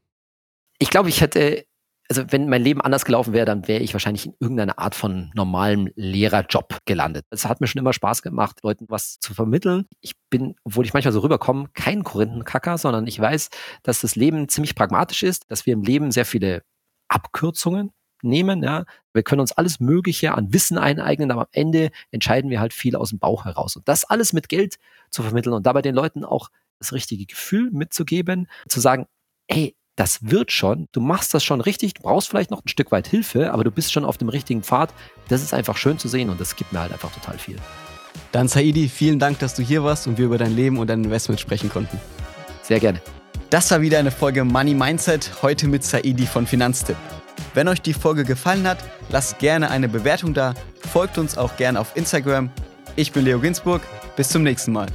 Ich 0.77 0.89
glaube, 0.89 1.09
ich 1.09 1.21
hätte 1.21 1.65
also 2.09 2.23
wenn 2.29 2.49
mein 2.49 2.61
Leben 2.61 2.81
anders 2.81 3.05
gelaufen 3.05 3.33
wäre, 3.33 3.45
dann 3.45 3.67
wäre 3.67 3.81
ich 3.81 3.93
wahrscheinlich 3.93 4.27
in 4.27 4.35
irgendeiner 4.39 4.77
Art 4.77 4.95
von 4.95 5.31
normalem 5.33 5.89
Lehrerjob 5.95 6.79
gelandet. 6.85 7.25
Es 7.31 7.45
hat 7.45 7.61
mir 7.61 7.67
schon 7.67 7.79
immer 7.79 7.93
Spaß 7.93 8.21
gemacht, 8.21 8.59
Leuten 8.63 8.85
was 8.89 9.19
zu 9.19 9.33
vermitteln. 9.33 9.85
Ich 10.01 10.13
bin, 10.29 10.55
obwohl 10.63 10.85
ich 10.85 10.93
manchmal 10.93 11.13
so 11.13 11.21
rüberkomme, 11.21 11.67
kein 11.73 12.03
Korinthenkacker, 12.03 12.77
sondern 12.77 13.07
ich 13.07 13.19
weiß, 13.19 13.49
dass 13.83 14.01
das 14.01 14.15
Leben 14.15 14.47
ziemlich 14.49 14.75
pragmatisch 14.75 15.23
ist, 15.23 15.49
dass 15.49 15.65
wir 15.65 15.73
im 15.73 15.81
Leben 15.81 16.11
sehr 16.11 16.25
viele 16.25 16.61
Abkürzungen 17.07 17.91
nehmen. 18.21 18.63
Ja. 18.63 18.85
Wir 19.13 19.23
können 19.23 19.41
uns 19.41 19.51
alles 19.53 19.79
Mögliche 19.79 20.33
an 20.33 20.53
Wissen 20.53 20.77
eineignen, 20.77 21.31
aber 21.31 21.41
am 21.41 21.47
Ende 21.51 21.89
entscheiden 22.11 22.51
wir 22.51 22.59
halt 22.59 22.73
viel 22.73 22.95
aus 22.95 23.09
dem 23.09 23.19
Bauch 23.19 23.45
heraus. 23.45 23.75
Und 23.75 23.87
das 23.87 24.03
alles 24.05 24.31
mit 24.33 24.49
Geld 24.49 24.75
zu 25.09 25.23
vermitteln 25.23 25.53
und 25.53 25.65
dabei 25.65 25.81
den 25.81 25.95
Leuten 25.95 26.23
auch 26.23 26.49
das 26.79 26.93
richtige 26.93 27.25
Gefühl 27.25 27.71
mitzugeben, 27.71 28.47
zu 28.67 28.79
sagen, 28.79 29.07
hey, 29.49 29.75
das 29.95 30.19
wird 30.29 30.51
schon, 30.51 30.87
du 30.91 30.99
machst 30.99 31.33
das 31.33 31.43
schon 31.43 31.61
richtig, 31.61 31.93
du 31.95 32.03
brauchst 32.03 32.29
vielleicht 32.29 32.51
noch 32.51 32.63
ein 32.63 32.67
Stück 32.67 32.91
weit 32.91 33.07
Hilfe, 33.07 33.53
aber 33.53 33.63
du 33.63 33.71
bist 33.71 33.93
schon 33.93 34.03
auf 34.03 34.17
dem 34.17 34.29
richtigen 34.29 34.61
Pfad. 34.61 34.93
Das 35.29 35.41
ist 35.41 35.53
einfach 35.53 35.77
schön 35.77 35.97
zu 35.97 36.07
sehen 36.07 36.29
und 36.29 36.39
das 36.39 36.55
gibt 36.55 36.73
mir 36.73 36.79
halt 36.79 36.91
einfach 36.91 37.11
total 37.11 37.37
viel. 37.37 37.57
Dann 38.31 38.47
Saidi, 38.47 38.89
vielen 38.89 39.19
Dank, 39.19 39.39
dass 39.39 39.55
du 39.55 39.63
hier 39.63 39.83
warst 39.83 40.07
und 40.07 40.17
wir 40.17 40.25
über 40.25 40.37
dein 40.37 40.55
Leben 40.55 40.77
und 40.77 40.89
dein 40.89 41.03
Investment 41.03 41.39
sprechen 41.39 41.69
konnten. 41.69 41.99
Sehr 42.61 42.79
gerne. 42.79 43.01
Das 43.49 43.71
war 43.71 43.81
wieder 43.81 43.99
eine 43.99 44.11
Folge 44.11 44.43
Money 44.43 44.73
Mindset, 44.73 45.31
heute 45.41 45.67
mit 45.67 45.83
Saidi 45.83 46.25
von 46.25 46.45
Finanztipp. 46.45 46.97
Wenn 47.53 47.67
euch 47.67 47.81
die 47.81 47.93
Folge 47.93 48.25
gefallen 48.25 48.67
hat, 48.67 48.79
lasst 49.09 49.39
gerne 49.39 49.69
eine 49.69 49.87
Bewertung 49.87 50.33
da, 50.33 50.53
folgt 50.91 51.17
uns 51.17 51.37
auch 51.37 51.55
gerne 51.55 51.79
auf 51.79 51.95
Instagram. 51.95 52.49
Ich 52.97 53.11
bin 53.11 53.23
Leo 53.23 53.39
Ginsburg, 53.39 53.81
bis 54.15 54.29
zum 54.29 54.43
nächsten 54.43 54.73
Mal. 54.73 54.87